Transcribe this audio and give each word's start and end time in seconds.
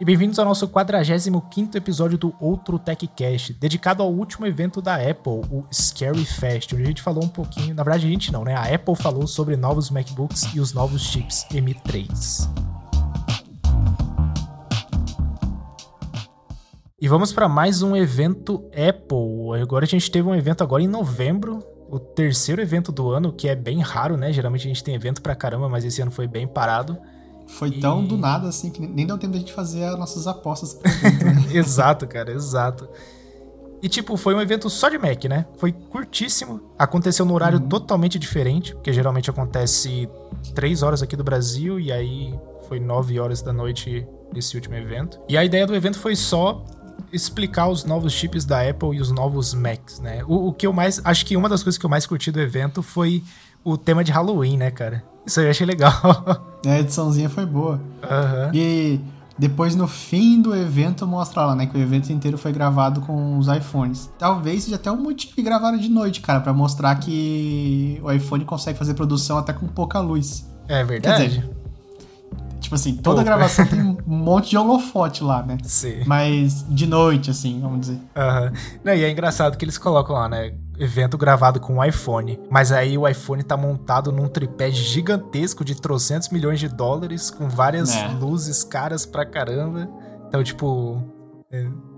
e 0.00 0.04
bem-vindos 0.04 0.38
ao 0.38 0.46
nosso 0.46 0.66
45 0.66 1.76
episódio 1.76 2.16
do 2.16 2.34
Outro 2.40 2.78
TechCast, 2.78 3.52
dedicado 3.52 4.02
ao 4.02 4.10
último 4.10 4.46
evento 4.46 4.80
da 4.80 4.94
Apple, 4.94 5.42
o 5.50 5.62
Scary 5.70 6.24
Fest, 6.24 6.72
onde 6.72 6.84
a 6.84 6.86
gente 6.86 7.02
falou 7.02 7.22
um 7.22 7.28
pouquinho, 7.28 7.74
na 7.74 7.82
verdade 7.82 8.06
a 8.06 8.10
gente 8.10 8.32
não, 8.32 8.42
né? 8.42 8.54
A 8.54 8.74
Apple 8.74 8.96
falou 8.96 9.26
sobre 9.26 9.58
novos 9.58 9.90
MacBooks 9.90 10.54
e 10.54 10.60
os 10.60 10.72
novos 10.72 11.02
chips 11.02 11.44
M3. 11.50 12.48
E 16.98 17.06
vamos 17.06 17.30
para 17.30 17.46
mais 17.46 17.82
um 17.82 17.94
evento 17.94 18.64
Apple. 18.68 19.60
Agora 19.60 19.84
a 19.84 19.88
gente 19.88 20.10
teve 20.10 20.26
um 20.26 20.34
evento 20.34 20.64
agora 20.64 20.82
em 20.82 20.88
novembro, 20.88 21.58
o 21.90 21.98
terceiro 21.98 22.62
evento 22.62 22.90
do 22.90 23.10
ano, 23.10 23.34
que 23.34 23.50
é 23.50 23.54
bem 23.54 23.82
raro, 23.82 24.16
né? 24.16 24.32
Geralmente 24.32 24.62
a 24.62 24.68
gente 24.68 24.82
tem 24.82 24.94
evento 24.94 25.20
pra 25.20 25.34
caramba, 25.34 25.68
mas 25.68 25.84
esse 25.84 26.00
ano 26.00 26.10
foi 26.10 26.26
bem 26.26 26.48
parado. 26.48 26.98
Foi 27.50 27.68
e... 27.68 27.80
tão 27.80 28.04
do 28.04 28.16
nada 28.16 28.48
assim 28.48 28.70
que 28.70 28.80
nem 28.80 29.06
deu 29.06 29.18
tempo 29.18 29.32
da 29.32 29.38
gente 29.38 29.52
fazer 29.52 29.84
as 29.84 29.98
nossas 29.98 30.26
apostas. 30.26 30.78
Né? 30.80 31.56
exato, 31.56 32.06
cara, 32.06 32.32
exato. 32.32 32.88
E 33.82 33.88
tipo, 33.88 34.16
foi 34.16 34.34
um 34.34 34.40
evento 34.40 34.68
só 34.68 34.88
de 34.88 34.98
Mac, 34.98 35.24
né? 35.24 35.46
Foi 35.58 35.72
curtíssimo. 35.72 36.60
Aconteceu 36.78 37.24
no 37.24 37.32
horário 37.34 37.58
uhum. 37.58 37.68
totalmente 37.68 38.18
diferente, 38.18 38.74
porque 38.74 38.92
geralmente 38.92 39.30
acontece 39.30 40.08
3 40.54 40.82
horas 40.82 41.02
aqui 41.02 41.16
do 41.16 41.24
Brasil 41.24 41.80
e 41.80 41.90
aí 41.90 42.38
foi 42.68 42.78
9 42.78 43.18
horas 43.18 43.40
da 43.40 43.52
noite 43.52 44.06
esse 44.34 44.54
último 44.54 44.74
evento. 44.76 45.18
E 45.28 45.36
a 45.36 45.44
ideia 45.44 45.66
do 45.66 45.74
evento 45.74 45.98
foi 45.98 46.14
só 46.14 46.62
explicar 47.12 47.68
os 47.68 47.84
novos 47.84 48.12
chips 48.12 48.44
da 48.44 48.68
Apple 48.68 48.96
e 48.96 49.00
os 49.00 49.10
novos 49.10 49.54
Macs, 49.54 49.98
né? 49.98 50.22
O, 50.26 50.48
o 50.48 50.52
que 50.52 50.66
eu 50.66 50.72
mais. 50.72 51.00
Acho 51.04 51.24
que 51.24 51.36
uma 51.36 51.48
das 51.48 51.62
coisas 51.62 51.78
que 51.78 51.84
eu 51.84 51.90
mais 51.90 52.06
curti 52.06 52.30
do 52.30 52.40
evento 52.40 52.82
foi 52.82 53.22
o 53.64 53.78
tema 53.78 54.04
de 54.04 54.12
Halloween, 54.12 54.58
né, 54.58 54.70
cara? 54.70 55.02
Isso 55.26 55.40
aí 55.40 55.46
eu 55.46 55.50
achei 55.50 55.66
legal. 55.66 55.92
É, 56.64 56.72
a 56.76 56.80
ediçãozinha 56.80 57.28
foi 57.28 57.46
boa. 57.46 57.80
Uhum. 58.02 58.50
E 58.54 59.00
depois, 59.40 59.74
no 59.74 59.88
fim 59.88 60.42
do 60.42 60.54
evento, 60.54 61.06
mostra 61.06 61.46
lá, 61.46 61.56
né? 61.56 61.64
Que 61.64 61.76
o 61.76 61.80
evento 61.80 62.12
inteiro 62.12 62.36
foi 62.36 62.52
gravado 62.52 63.00
com 63.00 63.38
os 63.38 63.48
iPhones. 63.48 64.10
Talvez 64.18 64.64
seja 64.64 64.76
até 64.76 64.92
um 64.92 65.00
motivo 65.00 65.34
que 65.34 65.42
gravaram 65.42 65.78
de 65.78 65.88
noite, 65.88 66.20
cara, 66.20 66.40
para 66.40 66.52
mostrar 66.52 66.94
que 66.96 67.98
o 68.02 68.12
iPhone 68.12 68.44
consegue 68.44 68.78
fazer 68.78 68.92
produção 68.92 69.38
até 69.38 69.52
com 69.52 69.66
pouca 69.66 69.98
luz. 69.98 70.46
É 70.68 70.84
verdade. 70.84 71.28
Dizer, 71.28 71.50
tipo 72.60 72.74
assim, 72.74 72.96
toda 72.96 73.22
gravação 73.22 73.66
tem 73.66 73.96
um 74.10 74.16
monte 74.16 74.50
de 74.50 74.58
holofote 74.58 75.22
lá, 75.22 75.42
né? 75.42 75.56
Sim. 75.62 76.02
Mas 76.04 76.66
de 76.68 76.86
noite, 76.86 77.30
assim, 77.30 77.60
vamos 77.60 77.80
dizer. 77.80 77.98
Aham. 78.16 78.52
Uhum. 78.84 78.94
E 78.94 79.04
é 79.04 79.10
engraçado 79.10 79.56
que 79.56 79.64
eles 79.64 79.78
colocam 79.78 80.16
lá, 80.16 80.28
né? 80.28 80.52
evento 80.80 81.18
gravado 81.18 81.60
com 81.60 81.76
o 81.76 81.84
iPhone. 81.84 82.40
Mas 82.50 82.72
aí 82.72 82.96
o 82.96 83.06
iPhone 83.06 83.42
tá 83.42 83.54
montado 83.54 84.10
num 84.10 84.26
tripé 84.26 84.70
gigantesco 84.70 85.62
de 85.62 85.78
trocentos 85.78 86.30
milhões 86.30 86.58
de 86.58 86.68
dólares, 86.68 87.30
com 87.30 87.48
várias 87.48 87.94
é. 87.94 88.08
luzes 88.08 88.64
caras 88.64 89.04
pra 89.04 89.26
caramba. 89.26 89.86
Então, 90.26 90.42
tipo, 90.42 91.02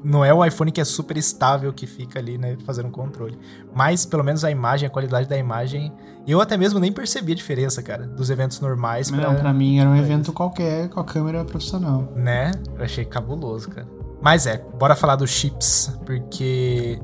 não 0.02 0.24
é 0.24 0.32
o 0.32 0.44
iPhone 0.44 0.72
que 0.72 0.80
é 0.80 0.84
super 0.84 1.16
estável 1.16 1.72
que 1.72 1.86
fica 1.86 2.18
ali, 2.18 2.38
né, 2.38 2.56
fazendo 2.64 2.88
um 2.88 2.90
controle. 2.90 3.38
Mas, 3.74 4.06
pelo 4.06 4.24
menos 4.24 4.44
a 4.44 4.50
imagem, 4.50 4.86
a 4.86 4.90
qualidade 4.90 5.28
da 5.28 5.36
imagem, 5.36 5.92
eu 6.26 6.40
até 6.40 6.56
mesmo 6.56 6.80
nem 6.80 6.90
percebi 6.90 7.32
a 7.32 7.34
diferença, 7.34 7.82
cara, 7.82 8.06
dos 8.06 8.30
eventos 8.30 8.60
normais. 8.60 9.10
Pra... 9.10 9.28
Não, 9.28 9.36
pra 9.36 9.52
mim 9.52 9.78
era 9.78 9.88
um 9.88 9.96
evento 9.96 10.32
qualquer, 10.32 10.88
com 10.88 11.00
a 11.00 11.04
câmera 11.04 11.44
profissional. 11.44 12.10
Né? 12.16 12.50
Eu 12.76 12.84
achei 12.84 13.04
cabuloso, 13.04 13.68
cara. 13.68 13.86
Mas 14.22 14.46
é, 14.46 14.64
bora 14.78 14.94
falar 14.94 15.16
dos 15.16 15.30
chips, 15.30 15.98
porque 16.06 16.98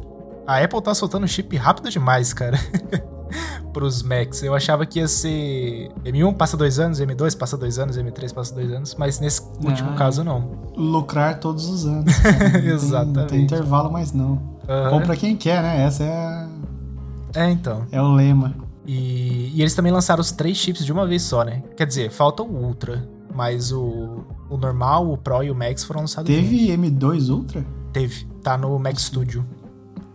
a 0.47 0.63
Apple 0.63 0.81
tá 0.81 0.95
soltando 0.95 1.29
chip 1.29 1.55
rápido 1.57 1.91
demais, 1.91 2.33
cara. 2.33 2.57
pros 3.79 4.03
Macs. 4.03 4.43
Eu 4.43 4.57
achava 4.57 4.85
que 4.85 4.99
ia 4.99 5.07
ser 5.07 5.89
M1 6.05 6.35
passa 6.35 6.57
dois 6.57 6.81
anos, 6.81 7.01
M2 7.01 7.39
passa 7.39 7.57
dois 7.57 7.79
anos, 7.79 7.97
M3 7.97 8.35
passa 8.35 8.53
dois 8.53 8.73
anos, 8.73 8.97
mas 8.99 9.21
nesse 9.21 9.41
último 9.65 9.91
ah, 9.91 9.95
caso 9.95 10.25
não. 10.25 10.51
Lucrar 10.77 11.39
todos 11.39 11.69
os 11.69 11.87
anos. 11.87 12.13
Exatamente. 12.65 13.15
Tem, 13.15 13.23
não 13.23 13.27
tem 13.29 13.43
intervalo 13.43 13.93
mais 13.93 14.13
não. 14.13 14.33
Uhum. 14.33 14.91
Compra 14.91 15.17
quem 15.17 15.37
quer, 15.37 15.63
né? 15.63 15.85
Essa 15.85 16.03
é 16.03 16.13
a... 16.13 16.49
É, 17.37 17.51
então. 17.51 17.87
É 17.93 18.03
o 18.03 18.13
lema. 18.13 18.53
E, 18.85 19.53
e, 19.55 19.63
eles 19.63 19.75
também 19.77 19.93
lançaram 19.93 20.21
os 20.21 20.33
três 20.33 20.57
chips 20.57 20.85
de 20.85 20.93
uma 20.93 21.07
vez 21.07 21.23
só, 21.23 21.45
né? 21.45 21.63
Quer 21.77 21.87
dizer, 21.87 22.11
falta 22.11 22.43
o 22.43 22.47
Ultra, 22.47 23.09
mas 23.33 23.71
o, 23.71 24.25
o 24.51 24.57
normal, 24.57 25.09
o 25.09 25.17
Pro 25.17 25.45
e 25.45 25.53
o 25.53 25.55
Max 25.55 25.85
foram 25.85 26.01
lançados 26.01 26.29
Teve 26.29 26.67
juntos. 26.67 26.91
M2 26.91 27.31
Ultra? 27.31 27.67
Teve. 27.93 28.27
Tá 28.43 28.59
no 28.59 28.77
Mac 28.77 28.99
Studio. 28.99 29.47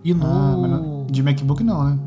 E 0.04 0.14
no. 0.14 1.06
Ah, 1.06 1.10
de 1.10 1.24
MacBook 1.24 1.64
não, 1.64 1.82
né? 1.86 2.00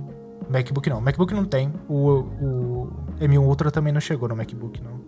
MacBook 0.48 0.88
não. 0.88 1.00
MacBook 1.00 1.34
não 1.34 1.44
tem. 1.44 1.72
O, 1.88 2.20
o 2.40 2.92
M1 3.20 3.40
Ultra 3.40 3.70
também 3.70 3.92
não 3.92 4.00
chegou 4.00 4.28
no 4.28 4.36
MacBook, 4.36 4.82
não. 4.82 5.00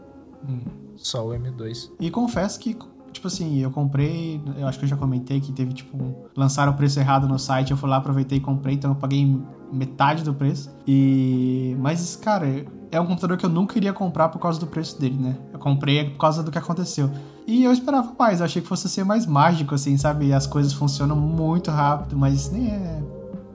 Hum. 0.48 0.60
Só 0.96 1.26
o 1.26 1.30
M2. 1.30 1.90
E 2.00 2.10
confesso 2.10 2.58
que, 2.58 2.76
tipo 3.12 3.26
assim, 3.26 3.58
eu 3.58 3.70
comprei. 3.70 4.40
Eu 4.58 4.66
acho 4.66 4.78
que 4.78 4.84
eu 4.84 4.88
já 4.88 4.96
comentei 4.96 5.40
que 5.40 5.52
teve, 5.52 5.72
tipo, 5.72 6.28
lançaram 6.36 6.72
o 6.72 6.74
preço 6.74 6.98
errado 6.98 7.28
no 7.28 7.38
site. 7.38 7.70
Eu 7.70 7.76
fui 7.76 7.88
lá, 7.88 7.96
aproveitei 7.96 8.38
e 8.38 8.40
comprei, 8.40 8.74
então 8.74 8.90
eu 8.90 8.96
paguei 8.96 9.40
metade 9.72 10.24
do 10.24 10.34
preço. 10.34 10.70
E. 10.86 11.76
Mas, 11.78 12.16
cara, 12.16 12.46
é 12.90 13.00
um 13.00 13.06
computador 13.06 13.36
que 13.36 13.46
eu 13.46 13.50
nunca 13.50 13.76
iria 13.78 13.92
comprar 13.92 14.28
por 14.28 14.38
causa 14.38 14.58
do 14.58 14.66
preço 14.66 15.00
dele, 15.00 15.16
né? 15.16 15.36
Eu 15.52 15.58
comprei 15.58 16.10
por 16.10 16.18
causa 16.18 16.42
do 16.42 16.50
que 16.50 16.58
aconteceu. 16.58 17.10
E 17.46 17.64
eu 17.64 17.72
esperava 17.72 18.12
mais, 18.18 18.40
eu 18.40 18.46
achei 18.46 18.60
que 18.60 18.68
fosse 18.68 18.88
ser 18.88 19.04
mais 19.04 19.24
mágico, 19.24 19.74
assim, 19.74 19.96
sabe? 19.96 20.32
As 20.32 20.46
coisas 20.46 20.72
funcionam 20.72 21.16
muito 21.16 21.70
rápido, 21.70 22.16
mas 22.16 22.34
isso 22.34 22.52
nem 22.52 22.68
é. 22.68 23.02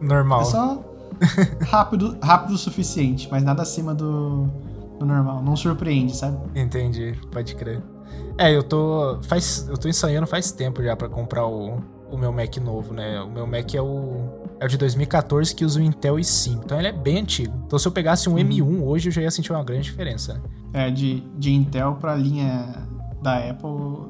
Normal. 0.02 0.42
É 0.42 0.46
só 0.46 0.93
rápido, 1.68 2.18
rápido 2.22 2.54
o 2.54 2.58
suficiente, 2.58 3.28
mas 3.32 3.44
nada 3.44 3.62
acima 3.62 3.94
do, 3.94 4.48
do 5.00 5.06
normal. 5.06 5.42
Não 5.44 5.56
surpreende, 5.56 6.16
sabe? 6.16 6.38
Entendi, 6.56 7.20
pode 7.32 7.56
crer. 7.56 7.82
É, 8.38 8.56
eu 8.56 8.64
tô. 8.64 9.20
Faz, 9.24 9.68
eu 9.70 9.78
tô 9.78 9.88
ensaiando 9.88 10.28
faz 10.28 10.52
tempo 10.52 10.84
já 10.84 10.96
para 10.96 11.10
comprar 11.10 11.46
o, 11.46 11.82
o 12.12 12.18
meu 12.18 12.32
Mac 12.32 12.58
novo, 12.58 12.94
né? 12.94 13.22
O 13.22 13.30
meu 13.30 13.48
Mac 13.48 13.74
é 13.74 13.82
o 13.82 14.44
é 14.60 14.66
o 14.66 14.70
de 14.70 14.78
2014 14.78 15.54
que 15.54 15.66
usa 15.66 15.80
o 15.80 15.84
Intel 15.84 16.16
i5. 16.16 16.62
Então 16.64 16.80
ele 16.80 16.88
é 16.88 16.92
bem 16.92 17.20
antigo. 17.20 17.54
Então 17.68 17.78
se 17.78 17.86
eu 17.86 17.92
pegasse 17.92 18.30
um 18.30 18.34
uhum. 18.34 18.40
M1 18.40 18.82
hoje, 18.84 19.10
eu 19.10 19.12
já 19.12 19.22
ia 19.22 19.30
sentir 19.30 19.52
uma 19.52 19.64
grande 19.64 19.84
diferença. 19.84 20.36
Né? 20.36 20.42
É, 20.88 20.90
de, 20.90 21.22
de 21.38 21.52
Intel 21.52 21.96
pra 22.00 22.16
linha 22.16 22.88
da 23.22 23.38
Apple, 23.38 23.70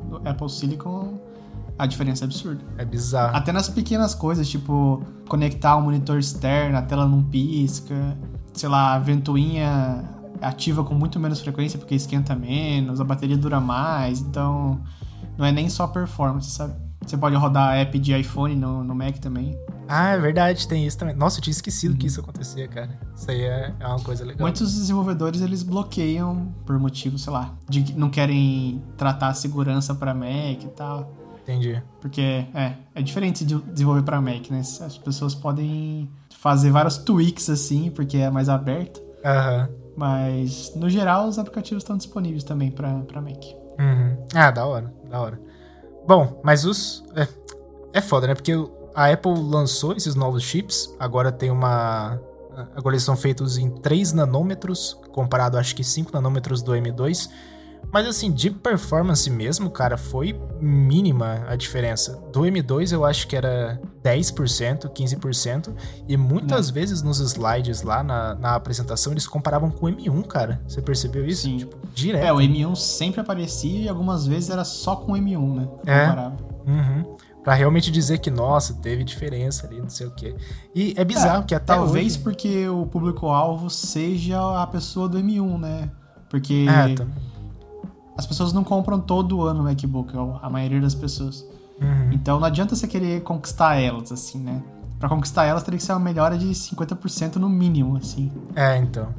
do 0.10 0.22
Apple 0.24 0.50
Silicon, 0.50 1.20
a 1.78 1.86
diferença 1.86 2.24
é 2.24 2.26
absurda. 2.26 2.64
É 2.78 2.86
bizarro. 2.86 3.36
Até 3.36 3.52
nas 3.52 3.70
pequenas 3.70 4.14
coisas, 4.14 4.48
tipo 4.48 5.04
conectar 5.28 5.76
um 5.78 5.82
monitor 5.82 6.20
externo, 6.20 6.78
a 6.78 6.82
tela 6.82 7.08
não 7.08 7.24
pisca, 7.24 8.18
sei 8.54 8.70
lá, 8.70 8.94
a 8.94 9.00
ventoinha 9.00 10.10
ativa 10.42 10.84
com 10.84 10.94
muito 10.94 11.20
menos 11.20 11.40
frequência 11.40 11.80
porque 11.80 11.96
esquenta 11.96 12.36
menos, 12.36 13.00
a 13.00 13.04
bateria 13.04 13.38
dura 13.38 13.60
mais, 13.60 14.20
então 14.20 14.82
não 15.38 15.46
é 15.46 15.52
nem 15.52 15.70
só 15.70 15.88
performance, 15.88 16.50
sabe? 16.52 16.76
Você 17.06 17.18
pode 17.18 17.36
rodar 17.36 17.76
app 17.76 18.00
de 18.00 18.18
iPhone 18.18 18.56
no, 18.56 18.84
no 18.84 18.96
Mac 18.96 19.18
também. 19.18 19.58
Ah, 19.88 20.12
é 20.12 20.18
verdade, 20.18 20.68
tem 20.68 20.88
isso 20.88 20.98
também. 20.98 21.14
Nossa, 21.16 21.40
eu 21.40 21.44
tinha 21.44 21.52
esquecido 21.52 21.92
uhum. 21.92 21.98
que 21.98 22.08
isso 22.08 22.22
acontecia, 22.22 22.68
cara. 22.68 22.98
Isso 23.16 23.30
aí 23.30 23.42
é, 23.42 23.74
é 23.78 23.88
uma 23.88 24.00
coisa 24.00 24.24
legal. 24.24 24.42
Muitos 24.42 24.74
desenvolvedores, 24.74 25.42
eles 25.42 25.64
bloqueiam 25.64 26.54
por 26.66 26.80
motivo, 26.80 27.18
sei 27.18 27.34
lá, 27.34 27.54
de 27.68 27.84
que 27.84 27.94
não 27.94 28.10
querem 28.10 28.82
tratar 28.96 29.28
a 29.28 29.34
segurança 29.34 29.94
para 29.94 30.14
Mac 30.14 30.64
e 30.64 30.70
tal. 30.74 31.23
Entendi. 31.44 31.82
Porque, 32.00 32.22
é, 32.54 32.74
é 32.96 33.02
diferente 33.02 33.46
de 33.46 33.56
desenvolver 33.56 34.02
para 34.04 34.20
Mac, 34.22 34.50
né? 34.50 34.60
As 34.60 34.98
pessoas 34.98 35.36
podem 35.36 36.10
fazer 36.40 36.72
vários 36.72 36.98
tweaks 36.98 37.50
assim, 37.50 37.92
porque 37.92 38.18
é 38.18 38.30
mais 38.30 38.50
aberto. 38.50 39.02
Aham. 39.24 39.70
Uhum. 39.70 39.84
Mas, 39.96 40.74
no 40.76 40.90
geral, 40.90 41.28
os 41.28 41.38
aplicativos 41.38 41.84
estão 41.84 41.96
disponíveis 41.96 42.44
também 42.44 42.72
para 42.72 43.22
Mac. 43.22 43.44
Uhum. 43.80 44.18
Ah, 44.34 44.50
da 44.50 44.66
hora, 44.66 44.92
da 45.08 45.22
hora. 45.22 45.40
Bom, 46.08 46.42
mas 46.44 46.66
os. 46.66 47.04
É, 47.16 47.28
é 47.94 48.02
foda, 48.02 48.28
né? 48.28 48.34
Porque 48.34 48.54
a 48.96 49.12
Apple 49.12 49.34
lançou 49.38 49.94
esses 49.94 50.16
novos 50.16 50.44
chips, 50.44 50.94
agora 51.00 51.32
tem 51.32 51.52
uma. 51.52 52.20
Agora 52.76 52.96
eles 52.96 53.04
são 53.04 53.16
feitos 53.16 53.58
em 53.58 53.70
3 53.70 54.14
nanômetros, 54.14 55.00
comparado 55.12 55.58
acho 55.58 55.76
que 55.76 55.84
5 55.84 56.12
nanômetros 56.14 56.62
do 56.62 56.74
M2. 56.74 57.30
Mas 57.92 58.08
assim, 58.08 58.32
de 58.32 58.50
performance 58.50 59.30
mesmo, 59.30 59.70
cara, 59.70 59.98
foi 59.98 60.40
mínima 60.60 61.46
a 61.48 61.56
diferença. 61.56 62.20
Do 62.32 62.42
M2 62.42 62.92
eu 62.92 63.06
acho 63.06 63.28
que 63.28 63.36
era 63.36 63.80
10%, 64.04 64.90
15%. 64.90 65.74
E 66.08 66.18
muitas 66.18 66.68
Não. 66.68 66.74
vezes 66.74 67.02
nos 67.02 67.20
slides 67.20 67.84
lá 67.84 68.04
na, 68.04 68.36
na, 68.36 68.56
apresentação 68.56 69.14
eles 69.14 69.28
comparavam 69.28 69.70
com 69.70 69.86
o 69.86 69.90
M1, 69.90 70.26
cara. 70.26 70.62
Você 70.68 70.82
percebeu 70.82 71.26
isso? 71.26 71.44
Sim. 71.44 71.58
Tipo, 71.58 71.78
direto. 71.94 72.26
É, 72.26 72.34
o 72.34 72.38
M1 72.38 72.76
sempre 72.76 73.22
aparecia 73.22 73.82
e 73.82 73.90
algumas 73.90 74.26
vezes 74.26 74.50
era 74.50 74.64
só 74.64 74.96
com 74.96 75.14
o 75.14 75.16
M1, 75.16 75.56
né? 75.56 75.68
É. 75.86 76.08
Comparava. 76.08 76.38
Uhum. 76.66 77.18
Pra 77.44 77.54
realmente 77.54 77.92
dizer 77.92 78.20
que, 78.20 78.32
nossa, 78.32 78.74
teve 78.76 79.04
diferença 79.04 79.68
ali, 79.68 79.82
não 79.82 79.90
sei 79.90 80.08
o 80.08 80.12
quê. 80.12 80.34
E 80.74 80.94
é 80.96 81.04
bizarro 81.04 81.44
é, 81.44 81.46
que 81.46 81.54
até 81.54 81.76
Talvez 81.76 82.14
hoje... 82.14 82.24
porque 82.24 82.70
o 82.70 82.86
público-alvo 82.86 83.70
seja 83.70 84.62
a 84.62 84.66
pessoa 84.66 85.10
do 85.10 85.20
M1, 85.20 85.60
né? 85.60 85.92
Porque 86.30 86.66
é, 86.70 86.96
tá. 86.96 87.06
As 88.18 88.26
pessoas 88.26 88.54
não 88.54 88.64
compram 88.64 89.00
todo 89.00 89.42
ano 89.42 89.62
o 89.62 89.64
MacBook, 89.64 90.14
a 90.42 90.50
maioria 90.50 90.80
das 90.80 90.96
pessoas. 90.96 91.48
Uhum. 91.82 92.12
Então 92.12 92.40
não 92.40 92.48
adianta 92.48 92.76
você 92.76 92.88
querer 92.88 93.22
conquistar 93.22 93.76
elas, 93.76 94.12
assim, 94.12 94.40
né? 94.40 94.62
Pra 95.00 95.10
conquistar 95.10 95.46
elas 95.46 95.64
teria 95.64 95.78
que 95.78 95.84
ser 95.84 95.94
uma 95.94 96.00
melhora 96.00 96.38
de 96.38 96.48
50% 96.48 97.36
no 97.36 97.50
mínimo, 97.50 97.98
assim. 97.98 98.32
É, 98.56 98.78
então. 98.78 99.14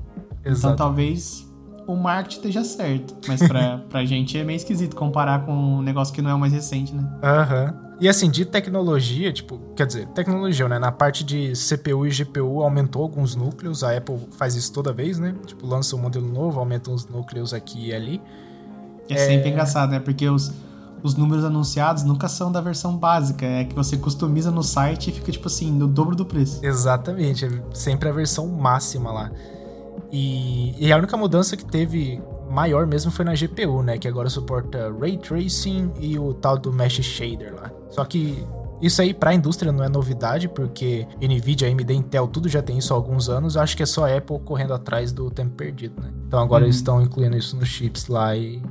Exato. 0.44 0.74
Então 0.74 0.76
talvez 0.76 1.46
o 1.86 1.94
marketing 1.94 2.36
esteja 2.36 2.64
certo. 2.64 3.14
Mas 3.28 3.46
pra, 3.46 3.78
pra 3.90 4.04
gente 4.04 4.38
é 4.38 4.44
meio 4.44 4.56
esquisito 4.56 4.96
comparar 4.96 5.44
com 5.44 5.52
um 5.52 5.82
negócio 5.82 6.14
que 6.14 6.22
não 6.22 6.30
é 6.30 6.34
o 6.34 6.38
mais 6.38 6.52
recente, 6.52 6.94
né? 6.94 7.06
Aham. 7.22 7.74
Uhum. 7.76 7.84
E 8.00 8.08
assim, 8.08 8.28
de 8.28 8.44
tecnologia, 8.44 9.32
tipo, 9.32 9.58
quer 9.76 9.86
dizer, 9.86 10.08
tecnologia, 10.08 10.68
né? 10.68 10.80
Na 10.80 10.90
parte 10.90 11.22
de 11.22 11.52
CPU 11.52 12.06
e 12.06 12.10
GPU 12.10 12.62
aumentou 12.62 13.02
alguns 13.02 13.36
núcleos, 13.36 13.84
a 13.84 13.96
Apple 13.96 14.18
faz 14.32 14.56
isso 14.56 14.72
toda 14.72 14.92
vez, 14.92 15.18
né? 15.18 15.34
Tipo, 15.46 15.64
lança 15.64 15.94
um 15.94 16.00
modelo 16.00 16.26
novo, 16.26 16.58
aumenta 16.58 16.90
uns 16.90 17.06
núcleos 17.06 17.54
aqui 17.54 17.90
e 17.90 17.94
ali. 17.94 18.20
É, 19.08 19.14
é 19.14 19.18
sempre 19.18 19.50
engraçado, 19.50 19.90
né? 19.90 20.00
Porque 20.00 20.28
os, 20.28 20.52
os 21.02 21.14
números 21.14 21.44
anunciados 21.44 22.02
nunca 22.02 22.28
são 22.28 22.50
da 22.50 22.60
versão 22.60 22.96
básica, 22.96 23.44
é 23.44 23.64
que 23.64 23.74
você 23.74 23.96
customiza 23.96 24.50
no 24.50 24.62
site 24.62 25.10
e 25.10 25.12
fica, 25.12 25.30
tipo 25.30 25.48
assim, 25.48 25.70
no 25.70 25.86
dobro 25.86 26.16
do 26.16 26.24
preço. 26.24 26.64
Exatamente, 26.64 27.44
é 27.44 27.50
sempre 27.72 28.08
a 28.08 28.12
versão 28.12 28.48
máxima 28.48 29.12
lá. 29.12 29.30
E, 30.10 30.74
e 30.78 30.92
a 30.92 30.96
única 30.96 31.16
mudança 31.16 31.56
que 31.56 31.64
teve 31.64 32.22
maior 32.50 32.86
mesmo 32.86 33.10
foi 33.10 33.24
na 33.24 33.34
GPU, 33.34 33.82
né? 33.82 33.98
Que 33.98 34.08
agora 34.08 34.30
suporta 34.30 34.92
Ray 34.98 35.18
Tracing 35.18 35.92
e 36.00 36.18
o 36.18 36.32
tal 36.32 36.56
do 36.56 36.72
Mesh 36.72 37.02
Shader 37.02 37.54
lá. 37.54 37.70
Só 37.90 38.04
que 38.04 38.46
isso 38.80 39.02
aí 39.02 39.12
para 39.12 39.30
a 39.30 39.34
indústria 39.34 39.72
não 39.72 39.82
é 39.82 39.88
novidade, 39.88 40.48
porque 40.48 41.06
Nvidia, 41.20 41.68
AMD, 41.68 41.92
Intel, 41.92 42.28
tudo 42.28 42.48
já 42.48 42.62
tem 42.62 42.78
isso 42.78 42.92
há 42.92 42.96
alguns 42.96 43.28
anos. 43.28 43.56
Eu 43.56 43.62
acho 43.62 43.76
que 43.76 43.82
é 43.82 43.86
só 43.86 44.06
Apple 44.06 44.38
correndo 44.40 44.74
atrás 44.74 45.12
do 45.12 45.30
tempo 45.30 45.54
perdido, 45.54 46.00
né? 46.00 46.10
Então 46.26 46.38
agora 46.38 46.62
uhum. 46.62 46.66
eles 46.66 46.76
estão 46.76 47.00
incluindo 47.00 47.36
isso 47.36 47.56
nos 47.56 47.68
chips 47.68 48.06
lá 48.08 48.36
e, 48.36 48.62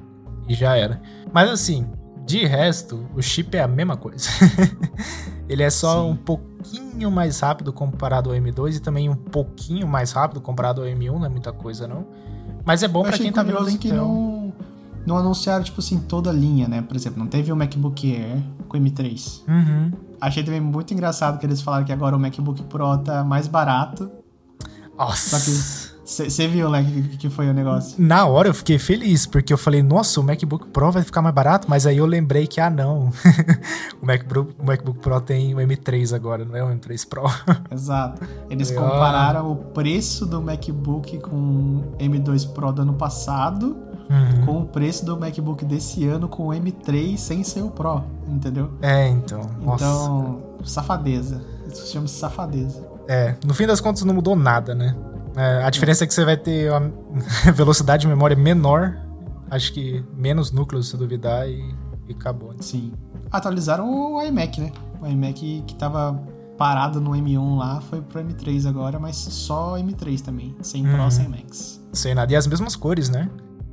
e 0.48 0.54
já 0.54 0.76
era. 0.76 1.02
Mas 1.32 1.50
assim, 1.50 1.88
de 2.26 2.46
resto, 2.46 3.06
o 3.16 3.22
chip 3.22 3.56
é 3.56 3.62
a 3.62 3.68
mesma 3.68 3.98
coisa. 3.98 4.30
Ele 5.48 5.64
é 5.64 5.70
só 5.70 6.04
Sim. 6.04 6.12
um 6.12 6.16
pouquinho 6.16 7.12
mais 7.12 7.40
rápido 7.40 7.74
comparado 7.74 8.30
ao 8.30 8.36
M2 8.36 8.78
e 8.78 8.80
também 8.80 9.10
um 9.10 9.16
pouquinho 9.16 9.88
mais 9.88 10.12
rápido 10.12 10.40
comparado 10.40 10.82
ao 10.82 10.88
M1, 10.88 11.12
não 11.12 11.26
é 11.26 11.30
muita 11.30 11.52
coisa 11.52 11.88
não. 11.88 12.08
Mas 12.66 12.82
é 12.82 12.88
bom 12.88 13.04
para 13.04 13.18
quem 13.18 13.32
tá 13.32 13.44
vendo 13.44 13.66
que 13.78 13.90
então. 13.90 13.98
não 13.98 14.54
não 15.06 15.18
anunciaram, 15.18 15.64
tipo 15.64 15.82
assim, 15.82 16.00
toda 16.00 16.30
a 16.30 16.34
linha, 16.34 16.68
né? 16.68 16.82
Por 16.82 16.96
exemplo, 16.96 17.20
não 17.20 17.28
teve 17.28 17.52
o 17.52 17.56
MacBook 17.56 18.16
Air 18.16 18.42
com 18.68 18.78
M3. 18.78 19.42
Uhum. 19.48 19.92
Achei 20.20 20.44
também 20.44 20.62
muito 20.62 20.94
engraçado 20.94 21.38
que 21.38 21.46
eles 21.46 21.62
falaram 21.62 21.84
que 21.84 21.92
agora 21.92 22.16
o 22.16 22.20
MacBook 22.20 22.64
Pro 22.64 22.98
tá 23.00 23.24
mais 23.24 23.48
barato. 23.48 24.10
Nossa. 24.98 25.38
Só 25.38 25.46
que 25.46 25.93
você 26.14 26.48
viu, 26.48 26.70
né, 26.70 26.84
que, 26.84 27.18
que 27.18 27.30
foi 27.30 27.50
o 27.50 27.54
negócio? 27.54 27.96
Na 27.98 28.26
hora 28.26 28.50
eu 28.50 28.54
fiquei 28.54 28.78
feliz, 28.78 29.26
porque 29.26 29.54
eu 29.54 29.58
falei, 29.58 29.82
nossa, 29.82 30.20
o 30.20 30.24
MacBook 30.24 30.68
Pro 30.68 30.92
vai 30.92 31.04
ficar 31.04 31.22
mais 31.22 31.34
barato, 31.34 31.68
mas 31.70 31.86
aí 31.86 31.98
eu 31.98 32.06
lembrei 32.06 32.48
que, 32.48 32.60
ah, 32.60 32.70
não. 32.70 33.12
o, 34.02 34.06
MacBook, 34.06 34.56
o 34.60 34.66
MacBook 34.66 35.00
Pro 35.00 35.20
tem 35.22 35.54
o 35.54 35.58
M3 35.58 36.16
agora, 36.16 36.46
não 36.46 36.56
é 36.56 36.64
o 36.64 36.68
M3 36.68 37.08
Pro. 37.08 37.24
Exato. 37.72 38.22
Eles 38.50 38.72
compararam 38.72 39.52
o 39.52 39.56
preço 39.56 40.26
do 40.26 40.42
MacBook 40.42 41.20
com 41.20 41.36
o 41.36 41.96
M2 42.00 42.52
Pro 42.54 42.72
do 42.72 42.82
ano 42.82 42.94
passado 42.94 43.78
uhum. 44.10 44.46
com 44.46 44.62
o 44.62 44.66
preço 44.66 45.06
do 45.06 45.20
MacBook 45.20 45.66
desse 45.66 46.06
ano 46.08 46.28
com 46.28 46.48
o 46.48 46.50
M3 46.52 47.18
sem 47.18 47.44
ser 47.44 47.62
o 47.62 47.70
Pro, 47.70 48.04
entendeu? 48.28 48.72
É, 48.82 49.08
então. 49.08 49.42
Então, 49.62 50.42
safadeza. 50.64 51.42
Isso 51.68 51.86
se 51.86 51.94
chama 51.94 52.08
safadeza. 52.08 52.86
É, 53.08 53.36
no 53.46 53.54
fim 53.54 53.66
das 53.66 53.82
contas 53.82 54.04
não 54.04 54.14
mudou 54.14 54.36
nada, 54.36 54.74
né? 54.74 54.96
É, 55.36 55.64
a 55.64 55.70
diferença 55.70 56.04
é 56.04 56.08
que 56.08 56.14
você 56.14 56.26
vai 56.26 56.38
ter 56.38 56.72
uma 56.72 56.92
velocidade 57.54 58.02
de 58.02 58.08
memória 58.08 58.36
menor, 58.36 58.98
acho 59.50 59.74
que 59.74 60.04
menos 60.16 60.52
núcleos 60.52 60.90
se 60.90 60.98
duvidar 60.98 61.48
e, 61.48 61.74
e 62.08 62.14
acabou. 62.14 62.50
Né? 62.50 62.58
Sim. 62.62 62.94
Atualizaram 63.32 64.16
o 64.16 64.22
iMac, 64.22 64.62
né? 64.62 64.72
O 65.02 65.08
iMac 65.08 65.64
que 65.66 65.76
tava 65.76 66.22
parado 66.58 67.02
no 67.02 67.12
M1 67.12 67.58
lá 67.58 67.82
foi 67.82 68.02
pro 68.02 68.24
M3 68.24 68.68
agora, 68.68 69.00
mas 69.00 69.16
só 69.16 69.76
M3 69.78 70.22
também, 70.22 70.56
sem 70.62 70.84
Pro, 70.84 71.02
uhum. 71.02 71.12
sem 71.12 71.28
Max. 71.28 71.82
Sem 71.92 72.16
nada. 72.16 72.32
E 72.32 72.36
as 72.36 72.48
mesmas 72.48 72.76
cores, 72.76 73.10
né? 73.10 73.30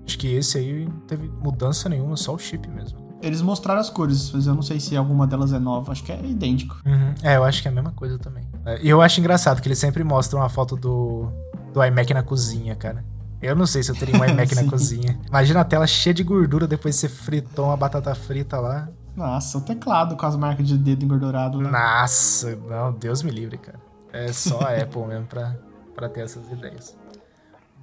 Acho 0.06 0.18
que 0.18 0.28
esse 0.28 0.58
aí 0.58 0.86
não 0.86 1.00
teve 1.00 1.30
mudança 1.42 1.88
nenhuma, 1.88 2.16
só 2.16 2.34
o 2.34 2.38
chip 2.38 2.68
mesmo. 2.68 2.98
Eles 3.22 3.42
mostraram 3.42 3.80
as 3.80 3.90
cores, 3.90 4.30
mas 4.32 4.46
eu 4.46 4.54
não 4.54 4.62
sei 4.62 4.80
se 4.80 4.96
alguma 4.96 5.26
delas 5.26 5.52
é 5.52 5.58
nova. 5.58 5.92
Acho 5.92 6.02
que 6.02 6.10
é 6.10 6.18
idêntico. 6.24 6.80
Uhum. 6.86 7.14
É, 7.22 7.36
eu 7.36 7.44
acho 7.44 7.60
que 7.60 7.68
é 7.68 7.70
a 7.70 7.74
mesma 7.74 7.92
coisa 7.92 8.18
também. 8.18 8.48
É, 8.64 8.82
e 8.82 8.88
eu 8.88 9.02
acho 9.02 9.20
engraçado 9.20 9.60
que 9.60 9.68
eles 9.68 9.78
sempre 9.78 10.02
mostram 10.02 10.42
a 10.42 10.48
foto 10.48 10.74
do, 10.74 11.30
do 11.72 11.84
iMac 11.84 12.12
na 12.12 12.22
cozinha, 12.22 12.74
cara. 12.74 13.04
Eu 13.42 13.56
não 13.56 13.66
sei 13.66 13.82
se 13.82 13.90
eu 13.90 13.96
teria 13.96 14.14
um 14.20 14.24
iMac 14.24 14.54
na 14.54 14.64
cozinha. 14.68 15.18
Imagina 15.28 15.60
a 15.60 15.64
tela 15.64 15.86
cheia 15.86 16.12
de 16.12 16.22
gordura 16.22 16.66
depois 16.66 16.94
de 16.94 17.00
você 17.00 17.08
fritou 17.08 17.66
uma 17.66 17.76
batata 17.76 18.14
frita 18.14 18.58
lá. 18.58 18.88
Nossa, 19.16 19.58
o 19.58 19.60
teclado 19.60 20.16
com 20.16 20.26
as 20.26 20.36
marcas 20.36 20.66
de 20.68 20.76
dedo 20.76 21.04
engordurado 21.04 21.60
lá. 21.60 21.70
Nossa, 21.70 22.54
não, 22.68 22.92
Deus 22.92 23.22
me 23.22 23.30
livre, 23.30 23.58
cara. 23.58 23.80
É 24.12 24.32
só 24.32 24.60
a 24.60 24.76
Apple 24.80 25.06
mesmo 25.06 25.26
pra, 25.26 25.56
pra 25.94 26.08
ter 26.08 26.20
essas 26.20 26.50
ideias. 26.50 26.96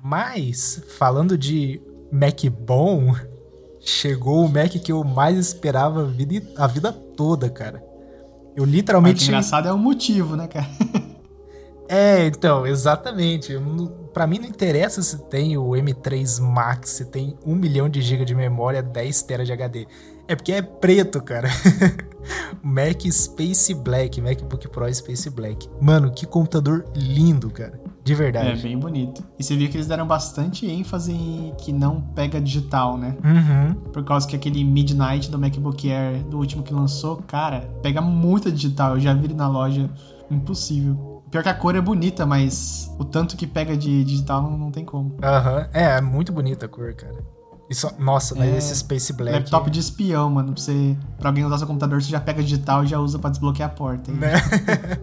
Mas, 0.02 0.84
falando 0.98 1.38
de 1.38 1.82
Mac 2.12 2.46
bom, 2.46 3.16
chegou 3.80 4.46
o 4.46 4.50
Mac 4.50 4.72
que 4.72 4.92
eu 4.92 5.04
mais 5.04 5.38
esperava 5.38 6.04
a 6.04 6.06
vida, 6.06 6.48
a 6.58 6.68
vida 6.68 6.92
toda, 6.92 7.50
cara. 7.50 7.84
Eu 8.56 8.64
literalmente. 8.64 9.26
O 9.26 9.28
engraçado 9.28 9.68
é 9.68 9.74
o 9.74 9.78
motivo, 9.78 10.36
né, 10.36 10.48
cara? 10.48 10.68
É, 11.88 12.26
então, 12.26 12.66
exatamente. 12.66 13.54
Para 14.14 14.28
mim 14.28 14.40
não 14.40 14.48
interessa 14.48 15.02
se 15.02 15.18
tem 15.30 15.58
o 15.58 15.70
M3 15.72 16.42
Max, 16.42 16.90
se 16.92 17.06
tem 17.06 17.38
1 17.46 17.56
milhão 17.56 17.88
de 17.88 18.02
GB 18.02 18.26
de 18.26 18.36
memória, 18.36 18.82
10 18.82 19.22
TB 19.24 19.44
de 19.46 19.54
HD. 19.54 19.88
É 20.28 20.36
porque 20.36 20.52
é 20.52 20.62
preto, 20.62 21.22
cara. 21.22 21.48
Mac 22.62 23.02
Space 23.10 23.74
Black, 23.74 24.20
MacBook 24.20 24.68
Pro 24.68 24.94
Space 24.94 25.30
Black. 25.30 25.70
Mano, 25.80 26.12
que 26.12 26.26
computador 26.26 26.86
lindo, 26.94 27.50
cara. 27.50 27.80
De 28.04 28.14
verdade. 28.14 28.50
É 28.50 28.56
bem 28.56 28.78
bonito. 28.78 29.24
E 29.40 29.44
você 29.44 29.56
viu 29.56 29.70
que 29.70 29.78
eles 29.78 29.88
deram 29.88 30.06
bastante 30.06 30.66
ênfase 30.66 31.14
em 31.14 31.54
que 31.58 31.72
não 31.72 32.02
pega 32.02 32.42
digital, 32.42 32.98
né? 32.98 33.16
Uhum. 33.24 33.74
Por 33.92 34.04
causa 34.04 34.28
que 34.28 34.36
aquele 34.36 34.64
Midnight 34.64 35.32
do 35.32 35.40
MacBook 35.40 35.90
Air, 35.90 36.24
do 36.24 36.38
último 36.38 36.64
que 36.64 36.74
lançou, 36.74 37.18
cara, 37.28 37.70
pega 37.82 38.02
muita 38.02 38.52
digital. 38.52 38.96
Eu 38.96 39.00
já 39.00 39.14
vi 39.14 39.26
ele 39.26 39.34
na 39.34 39.48
loja. 39.48 39.90
Impossível. 40.30 41.17
Pior 41.30 41.44
que 41.44 41.50
a 41.50 41.54
cor 41.54 41.76
é 41.76 41.82
bonita, 41.82 42.26
mas 42.26 42.90
o 42.98 43.04
tanto 43.04 43.36
que 43.36 43.46
pega 43.46 43.76
de 43.76 44.04
digital 44.04 44.42
não, 44.42 44.58
não 44.58 44.72
tem 44.72 44.86
como. 44.86 45.18
Aham, 45.22 45.58
uhum. 45.58 45.66
é, 45.74 45.98
é 45.98 46.02
muito 46.02 46.32
bonita 46.32 46.66
a 46.66 46.70
cor, 46.70 46.94
cara. 46.94 47.18
Isso, 47.70 47.92
nossa, 48.00 48.42
é, 48.42 48.58
esse 48.58 48.74
Space 48.76 49.12
Black. 49.12 49.38
Laptop 49.38 49.70
de 49.70 49.80
espião, 49.80 50.30
mano. 50.30 50.54
Pra, 50.54 50.62
você, 50.62 50.98
pra 51.18 51.30
alguém 51.30 51.44
usar 51.44 51.58
seu 51.58 51.68
computador, 51.68 52.02
você 52.02 52.10
já 52.10 52.20
pega 52.20 52.42
digital 52.42 52.84
e 52.84 52.88
já 52.88 52.98
usa 52.98 53.20
pra 53.20 53.30
desbloquear 53.30 53.70
a 53.70 53.74
porta. 53.74 54.12
Né? 54.12 54.32